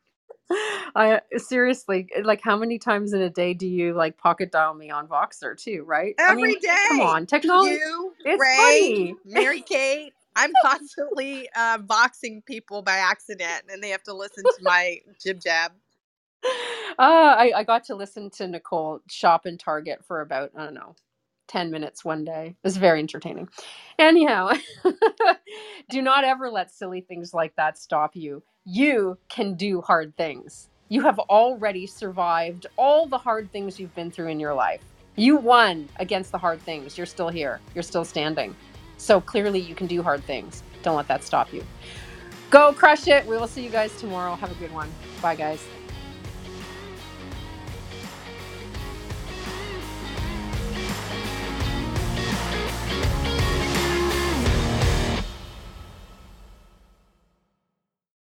I 0.50 1.20
seriously 1.36 2.08
like 2.22 2.40
how 2.42 2.56
many 2.56 2.78
times 2.78 3.12
in 3.12 3.20
a 3.22 3.30
day 3.30 3.54
do 3.54 3.66
you 3.66 3.94
like 3.94 4.18
pocket 4.18 4.52
dial 4.52 4.74
me 4.74 4.90
on 4.90 5.08
Voxer 5.08 5.56
too, 5.56 5.84
right? 5.86 6.14
I 6.18 6.34
mean, 6.34 6.58
day. 6.60 6.74
Come 6.88 7.00
on, 7.00 7.26
technology. 7.26 7.74
You, 7.74 8.12
it's 8.24 8.40
Ray, 8.40 8.56
funny. 8.56 9.14
Mary 9.24 9.60
Kate. 9.62 10.12
I'm 10.36 10.52
constantly 10.62 11.48
uh, 11.54 11.78
Voxing 11.78 12.44
people 12.44 12.82
by 12.82 12.96
accident 12.96 13.64
and 13.70 13.82
they 13.82 13.90
have 13.90 14.02
to 14.04 14.14
listen 14.14 14.42
to 14.42 14.62
my 14.62 14.98
jib 15.22 15.40
jab. 15.40 15.72
Uh, 16.44 16.48
I, 16.98 17.52
I 17.56 17.64
got 17.64 17.84
to 17.84 17.94
listen 17.94 18.30
to 18.30 18.48
Nicole 18.48 19.00
shop 19.08 19.46
in 19.46 19.58
Target 19.58 20.04
for 20.04 20.20
about, 20.20 20.50
I 20.56 20.64
don't 20.64 20.74
know, 20.74 20.96
10 21.48 21.70
minutes 21.70 22.04
one 22.04 22.24
day. 22.24 22.48
It 22.48 22.64
was 22.64 22.76
very 22.76 22.98
entertaining. 22.98 23.48
Anyhow, 23.98 24.52
do 25.90 26.02
not 26.02 26.24
ever 26.24 26.50
let 26.50 26.70
silly 26.70 27.00
things 27.00 27.32
like 27.32 27.54
that 27.56 27.78
stop 27.78 28.16
you. 28.16 28.42
You 28.64 29.18
can 29.28 29.56
do 29.56 29.82
hard 29.82 30.16
things. 30.16 30.70
You 30.88 31.02
have 31.02 31.18
already 31.18 31.86
survived 31.86 32.66
all 32.78 33.06
the 33.06 33.18
hard 33.18 33.52
things 33.52 33.78
you've 33.78 33.94
been 33.94 34.10
through 34.10 34.28
in 34.28 34.40
your 34.40 34.54
life. 34.54 34.80
You 35.16 35.36
won 35.36 35.88
against 35.96 36.32
the 36.32 36.38
hard 36.38 36.62
things. 36.62 36.96
You're 36.96 37.06
still 37.06 37.28
here, 37.28 37.60
you're 37.74 37.82
still 37.82 38.06
standing. 38.06 38.56
So 38.96 39.20
clearly, 39.20 39.60
you 39.60 39.74
can 39.74 39.86
do 39.86 40.02
hard 40.02 40.24
things. 40.24 40.62
Don't 40.82 40.96
let 40.96 41.08
that 41.08 41.24
stop 41.24 41.52
you. 41.52 41.62
Go 42.50 42.72
crush 42.72 43.06
it. 43.06 43.26
We 43.26 43.36
will 43.36 43.48
see 43.48 43.62
you 43.62 43.70
guys 43.70 43.94
tomorrow. 44.00 44.34
Have 44.36 44.50
a 44.50 44.54
good 44.54 44.72
one. 44.72 44.90
Bye, 45.20 45.36
guys. 45.36 45.62